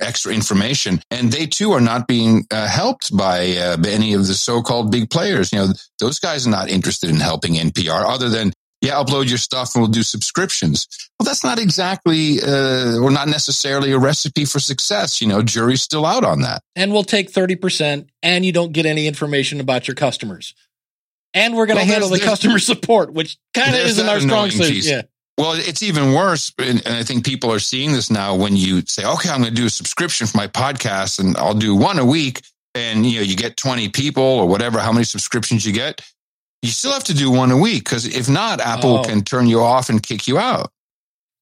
[0.00, 4.34] extra information, and they too are not being uh, helped by uh, any of the
[4.34, 5.52] so-called big players.
[5.52, 5.68] You know,
[6.00, 8.52] those guys are not interested in helping NPR, other than
[8.82, 10.86] yeah, upload your stuff and we'll do subscriptions.
[11.18, 15.20] Well, that's not exactly, uh, or not necessarily a recipe for success.
[15.22, 16.62] You know, jury's still out on that.
[16.76, 20.54] and we'll take 30% and you don't get any information about your customers.
[21.32, 24.50] And we're going to Well, handle the customer support, which kind of isn't our strong
[24.50, 24.84] suit.
[24.84, 25.02] Yeah.
[25.38, 26.52] Well, it's even worse.
[26.58, 29.54] And I think people are seeing this now when you say, okay, I'm going to
[29.54, 32.42] do a subscription for my podcast and I'll do one a week.
[32.74, 36.00] And, you know, you get 20 people or whatever, how many subscriptions you get.
[36.62, 39.04] You still have to do one a week because if not, Apple Oh.
[39.04, 40.70] can turn you off and kick you out.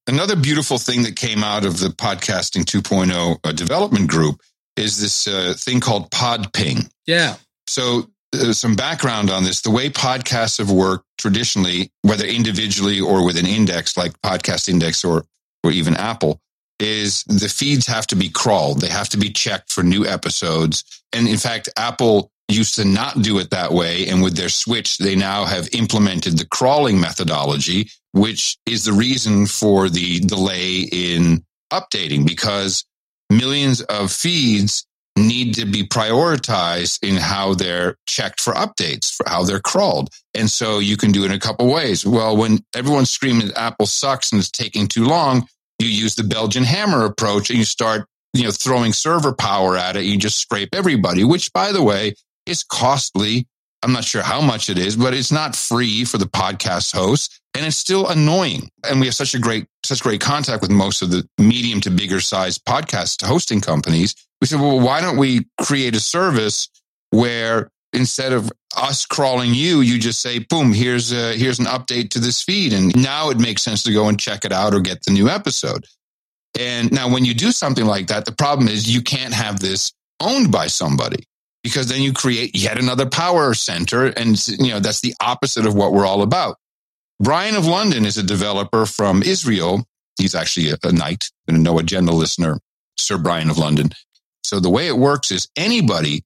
[0.07, 4.41] Another beautiful thing that came out of the podcasting 2.0 uh, development group
[4.77, 6.91] is this uh, thing called Podping.
[7.07, 7.37] Yeah.
[7.69, 9.61] So, Uh, some background on this.
[9.61, 15.05] The way podcasts have worked traditionally, whether individually or with an index like Podcast Index
[15.05, 15.25] or,
[15.63, 16.41] or even Apple,
[16.81, 18.81] is the feeds have to be crawled.
[18.81, 20.85] They have to be checked for new episodes.
[21.13, 24.07] And in fact, Apple used to not do it that way.
[24.07, 29.47] And with their switch, they now have implemented the crawling methodology, which is the reason
[29.47, 32.85] for the delay in updating because
[33.31, 39.45] millions of feeds need to be prioritized in how they're checked for updates, for how
[39.45, 40.11] they're crawled.
[40.35, 42.05] And so you can do it in a couple ways.
[42.05, 45.47] Well, when everyone's screaming that Apple sucks and it's taking too long,
[45.79, 49.97] you use the Belgian hammer approach and you start, you know, throwing server power at
[49.97, 50.05] it.
[50.05, 52.15] You just scrape everybody, which by the way
[52.47, 53.47] is costly.
[53.83, 57.39] I'm not sure how much it is, but it's not free for the podcast hosts
[57.55, 58.71] and it's still annoying.
[58.89, 61.91] And we have such a great, such great contact with most of the medium to
[61.91, 64.15] bigger size podcast hosting companies.
[64.45, 66.69] We said, well, why don't we create a service
[67.09, 72.11] where instead of us crawling you, you just say, boom, here's a, here's an update
[72.11, 72.75] to this feed.
[72.75, 75.31] And now it makes sense to go and check it out or get the new
[75.31, 75.87] episode.
[76.61, 79.95] And now when you do something like that, the problem is you can't have this
[80.21, 81.25] owned by somebody
[81.63, 84.09] because then you create yet another power center.
[84.09, 86.59] And, you know, that's the opposite of what we're all about.
[87.19, 89.87] Brian of London is a developer from Israel.
[90.19, 92.59] He's actually a, a knight and a no agenda listener,
[92.99, 93.89] Sir Brian of London.
[94.45, 96.23] So the way it works is anybody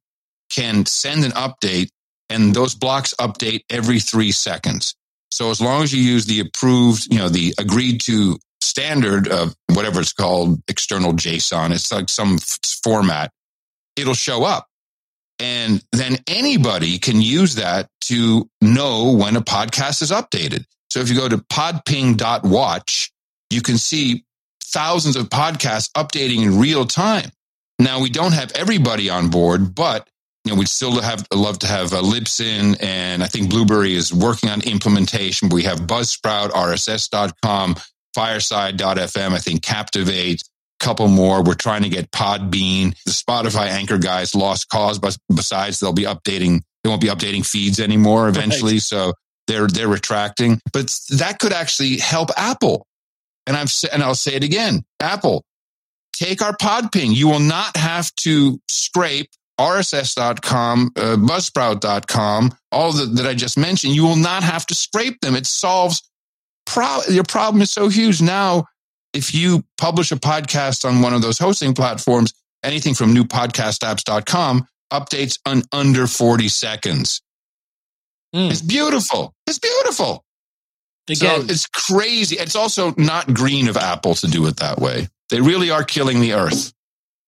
[0.51, 1.89] can send an update
[2.29, 4.95] and those blocks update every three seconds.
[5.31, 9.55] So as long as you use the approved, you know, the agreed to standard of
[9.73, 13.31] whatever it's called, external JSON, it's like some f- format,
[13.97, 14.67] it'll show up.
[15.39, 20.65] And then anybody can use that to know when a podcast is updated.
[20.91, 23.13] So if you go to podping.watch,
[23.51, 24.25] you can see
[24.63, 27.31] thousands of podcasts updating in real time.
[27.79, 30.09] Now we don't have everybody on board, but
[30.45, 34.15] you know, we'd still have love to have uh, Libsyn, and I think Blueberry is
[34.15, 35.51] working on implementation.
[35.51, 37.77] We have Buzzsprout, RSS.com,
[38.15, 41.43] Fireside.fm, I think Captivate, a couple more.
[41.43, 42.95] We're trying to get Podbean.
[43.05, 46.63] The Spotify anchor guys lost cause, but besides, they'll be updating.
[46.83, 49.13] They won't be updating feeds anymore eventually, so
[49.49, 50.61] they're they're retracting.
[50.73, 52.87] But that could actually help Apple.
[53.47, 55.45] And I've and I'll say it again, Apple,
[56.19, 57.15] take our Podping.
[57.15, 63.95] You will not have to scrape RSS.com, uh, Buzzsprout.com, all the, that I just mentioned.
[63.95, 65.35] You will not have to scrape them.
[65.35, 66.03] It solves
[66.67, 68.67] pro- your problem is so huge now.
[69.13, 75.39] If you publish a podcast on one of those hosting platforms, anything from newpodcastapps.com updates
[75.47, 77.21] on under 40 seconds.
[78.35, 78.51] Mm.
[78.51, 79.35] It's beautiful.
[79.47, 80.25] It's beautiful.
[81.09, 82.37] Again, So it's crazy.
[82.37, 85.09] It's also not green of Apple to do it that way.
[85.31, 86.73] They really are killing the earth.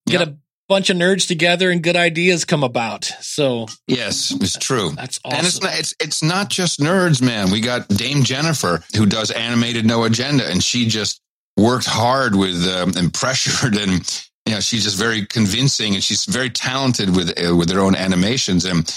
[0.07, 0.28] get Yep.
[0.28, 0.36] a
[0.68, 3.05] bunch of nerds together and good ideas come about.
[3.20, 4.90] So Yes, it's true.
[4.96, 5.64] that's And it's awesome.
[5.66, 7.51] not, it's it's not just nerds, man.
[7.51, 11.20] We got Dame Jennifer who does animated no agenda, and she just
[11.57, 16.24] worked hard with um, and pressured, and you know she's just very convincing, and she's
[16.24, 18.88] very talented with uh, with her own animations, and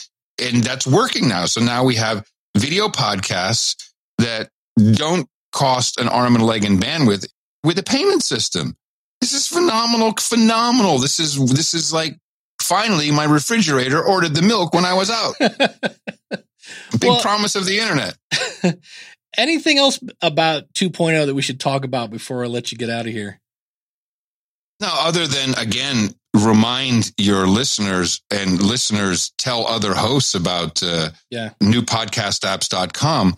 [0.41, 1.45] and that's working now.
[1.45, 2.26] So now we have
[2.58, 3.76] video podcasts
[4.20, 4.49] that
[4.93, 7.28] don't cost an arm and a leg in bandwidth
[7.64, 8.76] with a payment system.
[9.24, 10.98] This is phenomenal, phenomenal.
[11.00, 12.20] This is this is like
[12.62, 15.36] finally my refrigerator ordered the milk when I was out.
[15.40, 18.18] Big Well- promise of the internet.
[19.38, 23.06] Anything else about 2.0 that we should talk about before I let you get out
[23.08, 23.40] of here?
[24.82, 31.52] No, other than again, remind your listeners and listeners tell other hosts about uh, Yeah.
[31.64, 33.36] newpodcastapps.com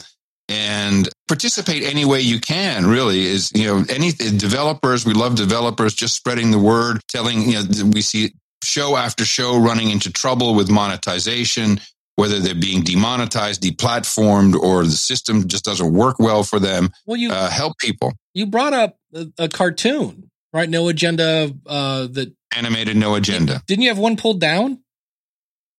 [0.47, 5.93] and participate any way you can really is you know any developers we love developers
[5.93, 8.31] just spreading the word telling you know we see
[8.63, 11.79] show after show running into trouble with monetization
[12.15, 16.89] whether they're being demonetized deplatformed or the system just doesn't work well for them.
[17.05, 18.13] Well, you uh, help people.
[18.33, 20.69] you brought up a, a cartoon, right?
[20.69, 21.51] No agenda.
[21.65, 23.61] Uh, that animated no agenda.
[23.67, 24.79] Didn't you have one pulled down?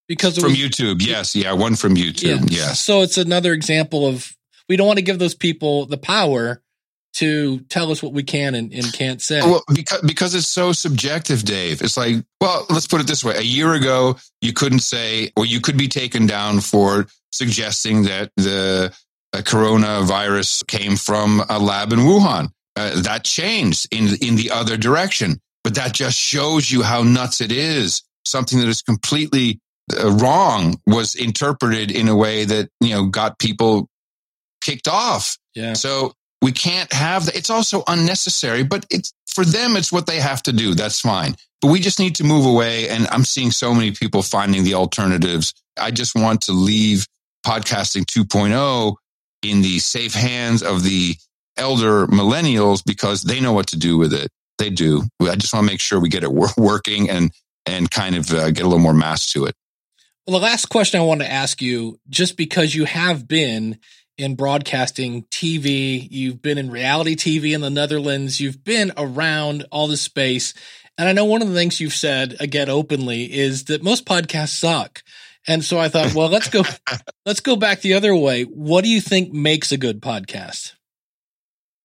[0.07, 2.79] Because from was, youtube yes yeah one from youtube yes.
[2.79, 4.36] So it's another example of
[4.69, 6.61] we don't want to give those people the power
[7.17, 9.41] to tell us what we can and, and can't say.
[9.41, 11.81] Well, because because it's so subjective, Dave.
[11.81, 15.45] It's like, well, let's put it this way: a year ago, you couldn't say, or
[15.45, 18.95] you could be taken down for suggesting that the
[19.33, 22.49] uh, coronavirus came from a lab in Wuhan.
[22.75, 27.41] Uh, that changed in in the other direction, but that just shows you how nuts
[27.41, 28.03] it is.
[28.25, 29.59] Something that is completely
[29.99, 33.89] uh, wrong was interpreted in a way that you know got people
[34.67, 35.37] kicked off.
[35.55, 35.73] yeah.
[35.73, 37.35] So we can't have that.
[37.35, 40.73] It's also unnecessary, but it's for them, it's what they have to do.
[40.75, 41.35] That's fine.
[41.61, 42.89] But we just need to move away.
[42.89, 45.53] And I'm seeing so many people finding the alternatives.
[45.79, 47.07] I just want to leave
[47.45, 48.95] podcasting 2.0
[49.43, 51.15] in the safe hands of the
[51.55, 54.29] elder millennials because they know what to do with it.
[54.57, 55.03] They do.
[55.21, 57.31] I just want to make sure we get it working and,
[57.65, 59.55] and kind of uh, get a little more mass to it.
[60.27, 63.79] Well, the last question I want to ask you, just because you have been
[64.17, 69.87] in broadcasting TV, you've been in reality TV in the Netherlands, you've been around all
[69.87, 70.53] the space.
[70.97, 74.05] And I know one of the things you've said uh, again openly is that most
[74.05, 75.03] podcasts suck.
[75.47, 76.63] And so I thought, well, let's go
[77.25, 78.43] let's go back the other way.
[78.43, 80.73] What do you think makes a good podcast?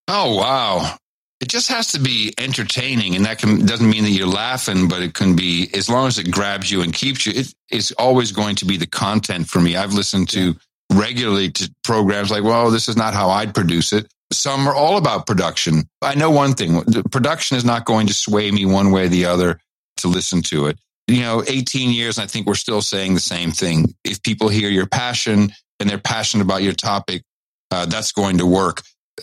[0.08, 0.96] Oh wow.
[1.40, 5.02] It just has to be entertaining and that can doesn't mean that you're laughing, but
[5.02, 8.32] it can be as long as it grabs you and keeps you, it, it's always
[8.32, 9.76] going to be the content for me.
[9.76, 10.56] I've listened to
[10.92, 14.12] regularly to programs like, well, this is not how I'd produce it.
[14.32, 15.84] Some are all about production.
[16.00, 19.26] I know one thing, production is not going to sway me one way or the
[19.26, 19.58] other
[19.98, 20.78] to listen to it.
[21.06, 23.94] You know, 18 years, I think we're still saying the same thing.
[24.04, 27.22] If people hear your passion and they're passionate about your topic,
[27.70, 28.82] uh, that's going to work.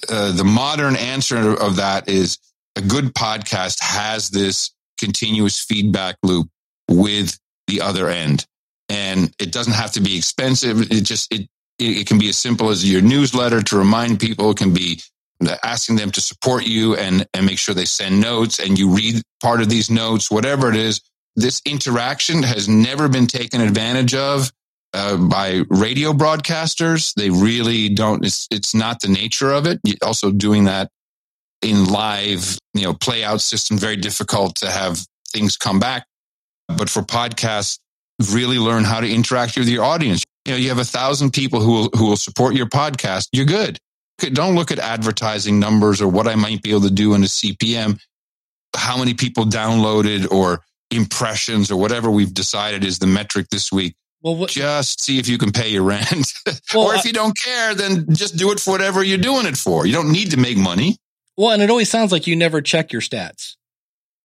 [0.10, 2.38] Uh, the modern answer of that is
[2.76, 6.50] a good podcast has this continuous feedback loop
[6.90, 8.46] with the other end.
[8.90, 10.92] And it doesn't have to be expensive.
[10.92, 11.48] It just, it,
[11.80, 14.52] it can be as simple as your newsletter to remind people.
[14.52, 15.02] It can be
[15.64, 19.22] asking them to support you and, and make sure they send notes and you read
[19.42, 21.02] part of these notes, whatever it is.
[21.36, 24.52] This interaction has never been taken advantage of
[24.94, 27.14] uh, by radio broadcasters.
[27.14, 28.26] They really don't.
[28.26, 29.80] It's it's not the nature of it.
[30.02, 30.90] Also, doing that
[31.62, 35.00] in live, you know, play out system very difficult to have
[35.32, 36.06] things come back.
[36.68, 37.80] But for podcasts,
[38.32, 40.24] really learn how to interact with your audience.
[40.50, 43.28] You know, you have a thousand people who will who will support your podcast.
[43.32, 43.78] You're good.
[44.34, 47.28] Don't look at advertising numbers or what I might be able to do in a
[47.28, 48.00] CPM.
[48.76, 53.94] How many people downloaded or impressions or whatever we've decided is the metric this week
[54.24, 56.34] Well, what, just see if you can pay your rent.
[56.74, 59.56] Well, or if you don't care, then just do it for whatever you're doing it
[59.56, 59.86] for.
[59.86, 60.98] You don't need to make money.
[61.38, 63.56] well, and it always sounds like you never check your stats.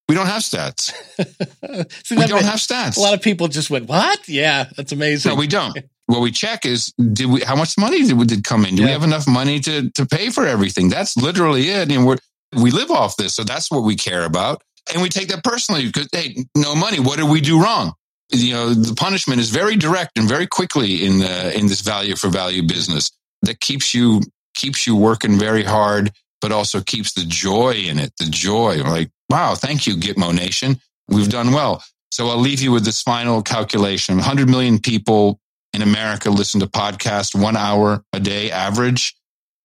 [0.08, 0.92] We don't have stats.
[2.04, 2.96] See, We don't have stats.
[2.96, 4.28] a lot of people just went, "What?
[4.28, 5.78] Yeah, that's amazing." no, we don't.
[6.06, 8.76] What we check is did we how much money did we did come in?
[8.76, 10.90] Do we have enough money to to pay for everything?
[10.90, 11.90] That's literally it.
[11.90, 12.18] And we're
[12.52, 14.62] we live off this, so that's what we care about.
[14.92, 17.00] And we take that personally because hey, no money.
[17.00, 17.94] What did we do wrong?
[18.30, 22.16] You know, the punishment is very direct and very quickly in the in this value
[22.16, 23.10] for value business
[23.42, 24.20] that keeps you
[24.54, 28.12] keeps you working very hard, but also keeps the joy in it.
[28.18, 30.80] The joy, like wow, thank you, Gitmo Nation.
[31.08, 31.82] We've done well.
[32.10, 35.40] So I'll leave you with this final calculation: 100 million people
[35.72, 39.14] in America listen to podcasts one hour a day average.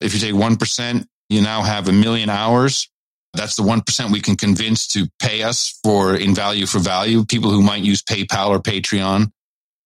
[0.01, 2.89] If you take 1%, you now have a million hours.
[3.34, 7.51] That's the 1% we can convince to pay us for in value for value, people
[7.51, 9.32] who might use PayPal or Patreon.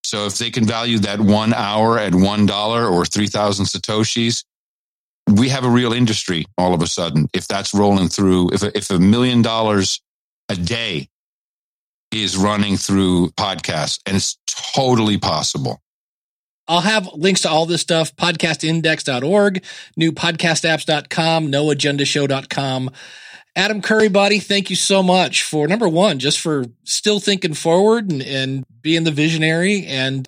[0.05, 4.43] So if they can value that one hour at $1 or 3,000 Satoshis,
[5.29, 7.27] we have a real industry all of a sudden.
[7.33, 10.01] If that's rolling through, if a, if a million dollars
[10.49, 11.09] a day
[12.11, 15.81] is running through podcasts and it's totally possible.
[16.67, 19.63] I'll have links to all this stuff, podcastindex.org,
[19.99, 22.91] newpodcastapps.com, noagendashow.com.
[23.55, 28.11] Adam Curry, buddy, thank you so much for number one, just for still thinking forward
[28.11, 30.27] and, and being the visionary and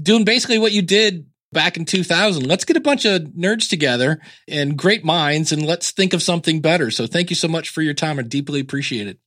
[0.00, 2.46] doing basically what you did back in 2000.
[2.46, 6.60] Let's get a bunch of nerds together and great minds and let's think of something
[6.60, 6.90] better.
[6.90, 8.18] So thank you so much for your time.
[8.18, 9.18] I deeply appreciate it.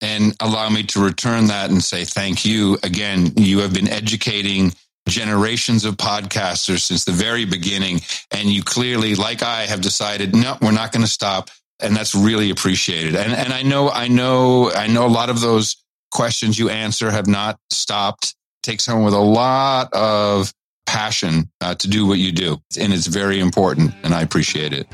[0.00, 3.32] and allow me to return that and say thank you again.
[3.36, 4.72] You have been educating
[5.08, 8.00] generations of podcasters since the very beginning.
[8.30, 11.50] And you clearly, like I, have decided, no, we're not going to stop.
[11.80, 13.16] And that's really appreciated.
[13.16, 15.76] And, and I know, I know, I know a lot of those
[16.10, 18.34] questions you answer have not stopped.
[18.62, 20.52] Takes someone with a lot of
[20.88, 22.56] passion uh, to do what you do.
[22.80, 23.94] And it's very important.
[24.02, 24.88] And I appreciate it.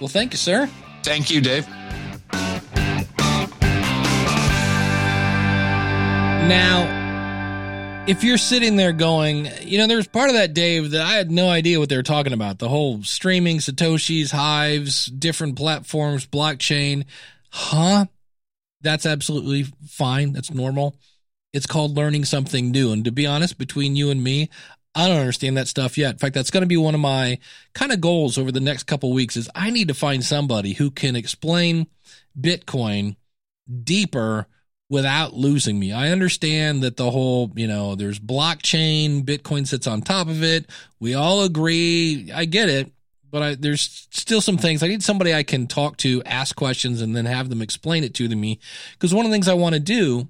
[0.00, 0.68] Well, thank you, sir.
[1.04, 1.68] Thank you, Dave.
[6.48, 11.12] Now, if you're sitting there going, you know, there's part of that, Dave, that I
[11.12, 12.58] had no idea what they were talking about.
[12.58, 17.04] The whole streaming, Satoshis, hives, different platforms, blockchain.
[17.50, 18.06] Huh?
[18.80, 20.32] That's absolutely fine.
[20.32, 20.96] That's normal.
[21.52, 22.90] It's called learning something new.
[22.90, 24.50] And to be honest, between you and me,
[24.94, 26.12] I don't understand that stuff yet.
[26.12, 27.38] In fact, that's going to be one of my
[27.74, 30.90] kind of goals over the next couple weeks is I need to find somebody who
[30.90, 31.86] can explain
[32.38, 33.16] Bitcoin
[33.84, 34.46] deeper
[34.88, 35.92] without losing me.
[35.92, 40.68] I understand that the whole, you know, there's blockchain, Bitcoin sits on top of it.
[40.98, 42.32] We all agree.
[42.34, 42.90] I get it,
[43.30, 47.00] but I, there's still some things I need somebody I can talk to, ask questions,
[47.00, 48.58] and then have them explain it to me.
[48.92, 50.26] Because one of the things I want to do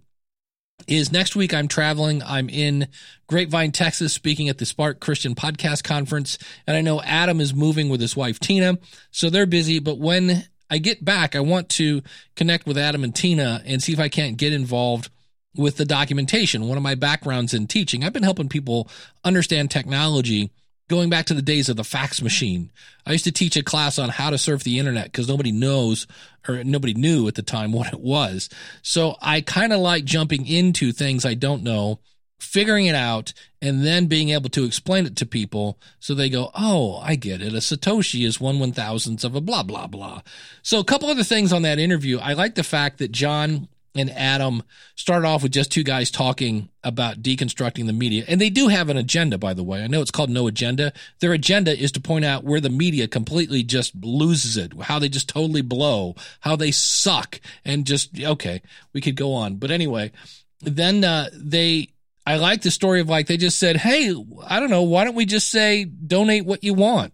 [0.87, 2.23] is next week I'm traveling.
[2.23, 2.89] I'm in
[3.29, 6.39] Grapevine, Texas, speaking at the Spark Christian Podcast Conference.
[6.67, 8.79] And I know Adam is moving with his wife, Tina.
[9.11, 9.79] So they're busy.
[9.79, 12.03] But when I get back, I want to
[12.37, 15.11] connect with Adam and Tina and see if I can't get involved
[15.57, 16.69] with the documentation.
[16.69, 18.89] One of my backgrounds in teaching, I've been helping people
[19.25, 20.51] understand technology
[20.91, 22.71] going back to the days of the fax machine.
[23.07, 26.07] I used to teach a class on how to surf the internet because nobody knows
[26.47, 28.51] or nobody knew at the time what it was.
[28.83, 32.01] So I kind of like jumping into things I don't know
[32.41, 33.33] figuring it out
[33.63, 37.43] and then being able to explain it to people so they go, Oh, I get
[37.43, 37.53] it.
[37.53, 40.23] A Satoshi is one one thousandth of a blah, blah, blah.
[40.63, 42.19] So a couple other things on that interview.
[42.19, 44.63] I like the fact that John and Adam
[44.95, 48.25] started off with just two guys talking about deconstructing the media.
[48.29, 49.83] And they do have an agenda, by the way.
[49.83, 50.93] I know it's called No Agenda.
[51.19, 55.09] Their agenda is to point out where the media completely just loses it, how they
[55.09, 58.63] just totally blow, how they suck, and just, okay,
[58.93, 59.57] we could go on.
[59.57, 60.13] But anyway,
[60.61, 61.89] then uh, they
[62.27, 64.15] I like the story of like they just said, "Hey,
[64.47, 67.13] I don't know, why don't we just say donate what you want?"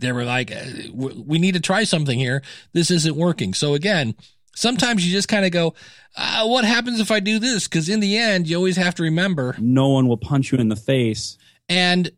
[0.00, 2.42] They were like, uh, "We need to try something here.
[2.72, 4.14] This isn't working." So again,
[4.58, 5.74] sometimes you just kind of go,
[6.16, 9.04] uh, "What happens if I do this?" Because in the end, you always have to
[9.04, 11.38] remember, no one will punch you in the face.
[11.68, 12.10] And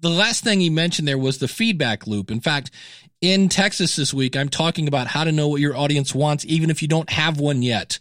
[0.00, 2.30] the last thing he mentioned there was the feedback loop.
[2.30, 2.70] In fact,
[3.20, 6.70] in Texas this week, I'm talking about how to know what your audience wants, even
[6.70, 7.98] if you don't have one yet.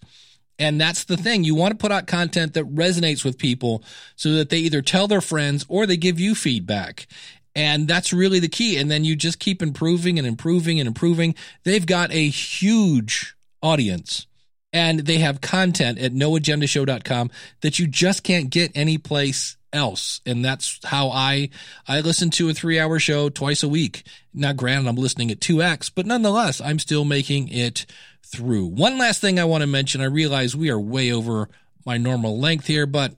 [0.57, 1.43] And that's the thing.
[1.43, 3.83] You want to put out content that resonates with people
[4.15, 7.07] so that they either tell their friends or they give you feedback.
[7.55, 8.77] And that's really the key.
[8.77, 11.35] And then you just keep improving and improving and improving.
[11.63, 14.27] They've got a huge audience
[14.71, 17.31] and they have content at noagendashow.com
[17.61, 20.21] that you just can't get anyplace else.
[20.25, 21.49] And that's how I,
[21.87, 24.03] I listen to a three hour show twice a week.
[24.33, 27.85] Now, granted, I'm listening at 2x, but nonetheless, I'm still making it
[28.23, 28.67] through.
[28.67, 31.49] One last thing I want to mention I realize we are way over
[31.85, 33.15] my normal length here, but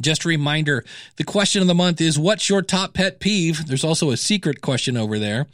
[0.00, 0.84] just a reminder
[1.16, 3.66] the question of the month is What's your top pet peeve?
[3.66, 5.46] There's also a secret question over there.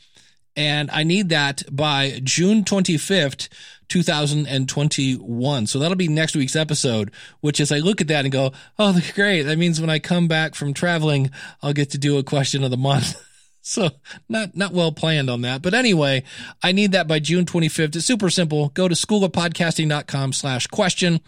[0.59, 3.48] And I need that by June 25th,
[3.89, 5.66] 2021.
[5.66, 7.11] So that'll be next week's episode,
[7.41, 9.43] which is I look at that and go, oh, great.
[9.43, 11.30] That means when I come back from traveling,
[11.62, 13.20] I'll get to do a question of the month.
[13.68, 13.91] So
[14.28, 15.61] not not well planned on that.
[15.61, 16.22] But anyway,
[16.62, 17.97] I need that by June 25th.
[17.97, 18.68] It's super simple.
[18.68, 21.18] Go to schoolofpodcasting.com slash question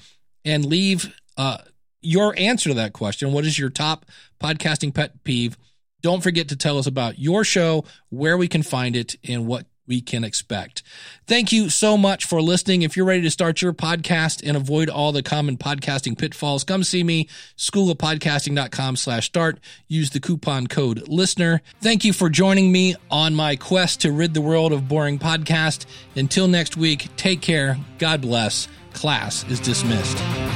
[0.44, 1.58] and leave uh,
[2.00, 3.32] your answer to that question.
[3.32, 4.06] What is your top
[4.40, 5.58] podcasting pet peeve?
[6.00, 9.66] Don't forget to tell us about your show, where we can find it, and what
[9.88, 10.82] we can expect.
[11.26, 12.82] Thank you so much for listening.
[12.82, 16.84] If you're ready to start your podcast and avoid all the common podcasting pitfalls, come
[16.84, 19.58] see me, schoolofpodcasting.com slash start.
[19.88, 21.62] Use the coupon code listener.
[21.80, 25.86] Thank you for joining me on my quest to rid the world of boring podcast.
[26.14, 27.78] Until next week, take care.
[27.98, 28.68] God bless.
[28.92, 30.47] Class is dismissed.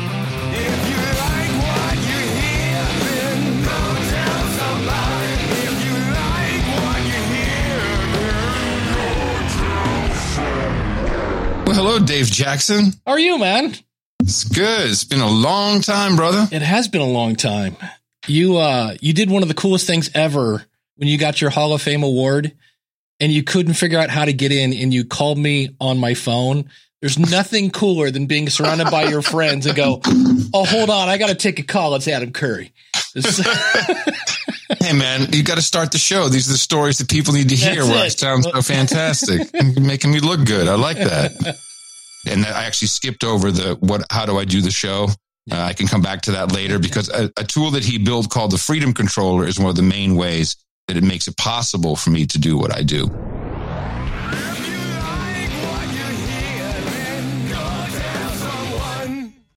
[11.83, 12.93] Hello, Dave Jackson.
[13.05, 13.75] How are you, man?
[14.21, 14.89] It's good.
[14.89, 16.47] It's been a long time, brother.
[16.53, 17.77] It has been a long time.
[18.29, 20.65] You uh you did one of the coolest things ever
[20.95, 22.53] when you got your Hall of Fame award
[23.19, 26.15] and you couldn't figure out how to get in and you called me on my
[26.15, 26.71] phone.
[27.01, 30.01] There's nothing cooler than being surrounded by your friends and go,
[30.55, 31.97] "Oh, hold on, I got to take a call.
[31.97, 32.73] It's Adam Curry."
[34.79, 36.29] hey, man, you got to start the show.
[36.29, 37.75] These are the stories that people need to hear.
[37.75, 38.19] That's where I it.
[38.19, 40.69] sound so fantastic, You're making me look good.
[40.69, 41.59] I like that.
[42.27, 45.09] And I actually skipped over the what, how do I do the show?
[45.51, 48.31] Uh, I can come back to that later because a, a tool that he built
[48.31, 50.57] called the Freedom Controller is one of the main ways
[50.87, 53.09] that it makes it possible for me to do what I do.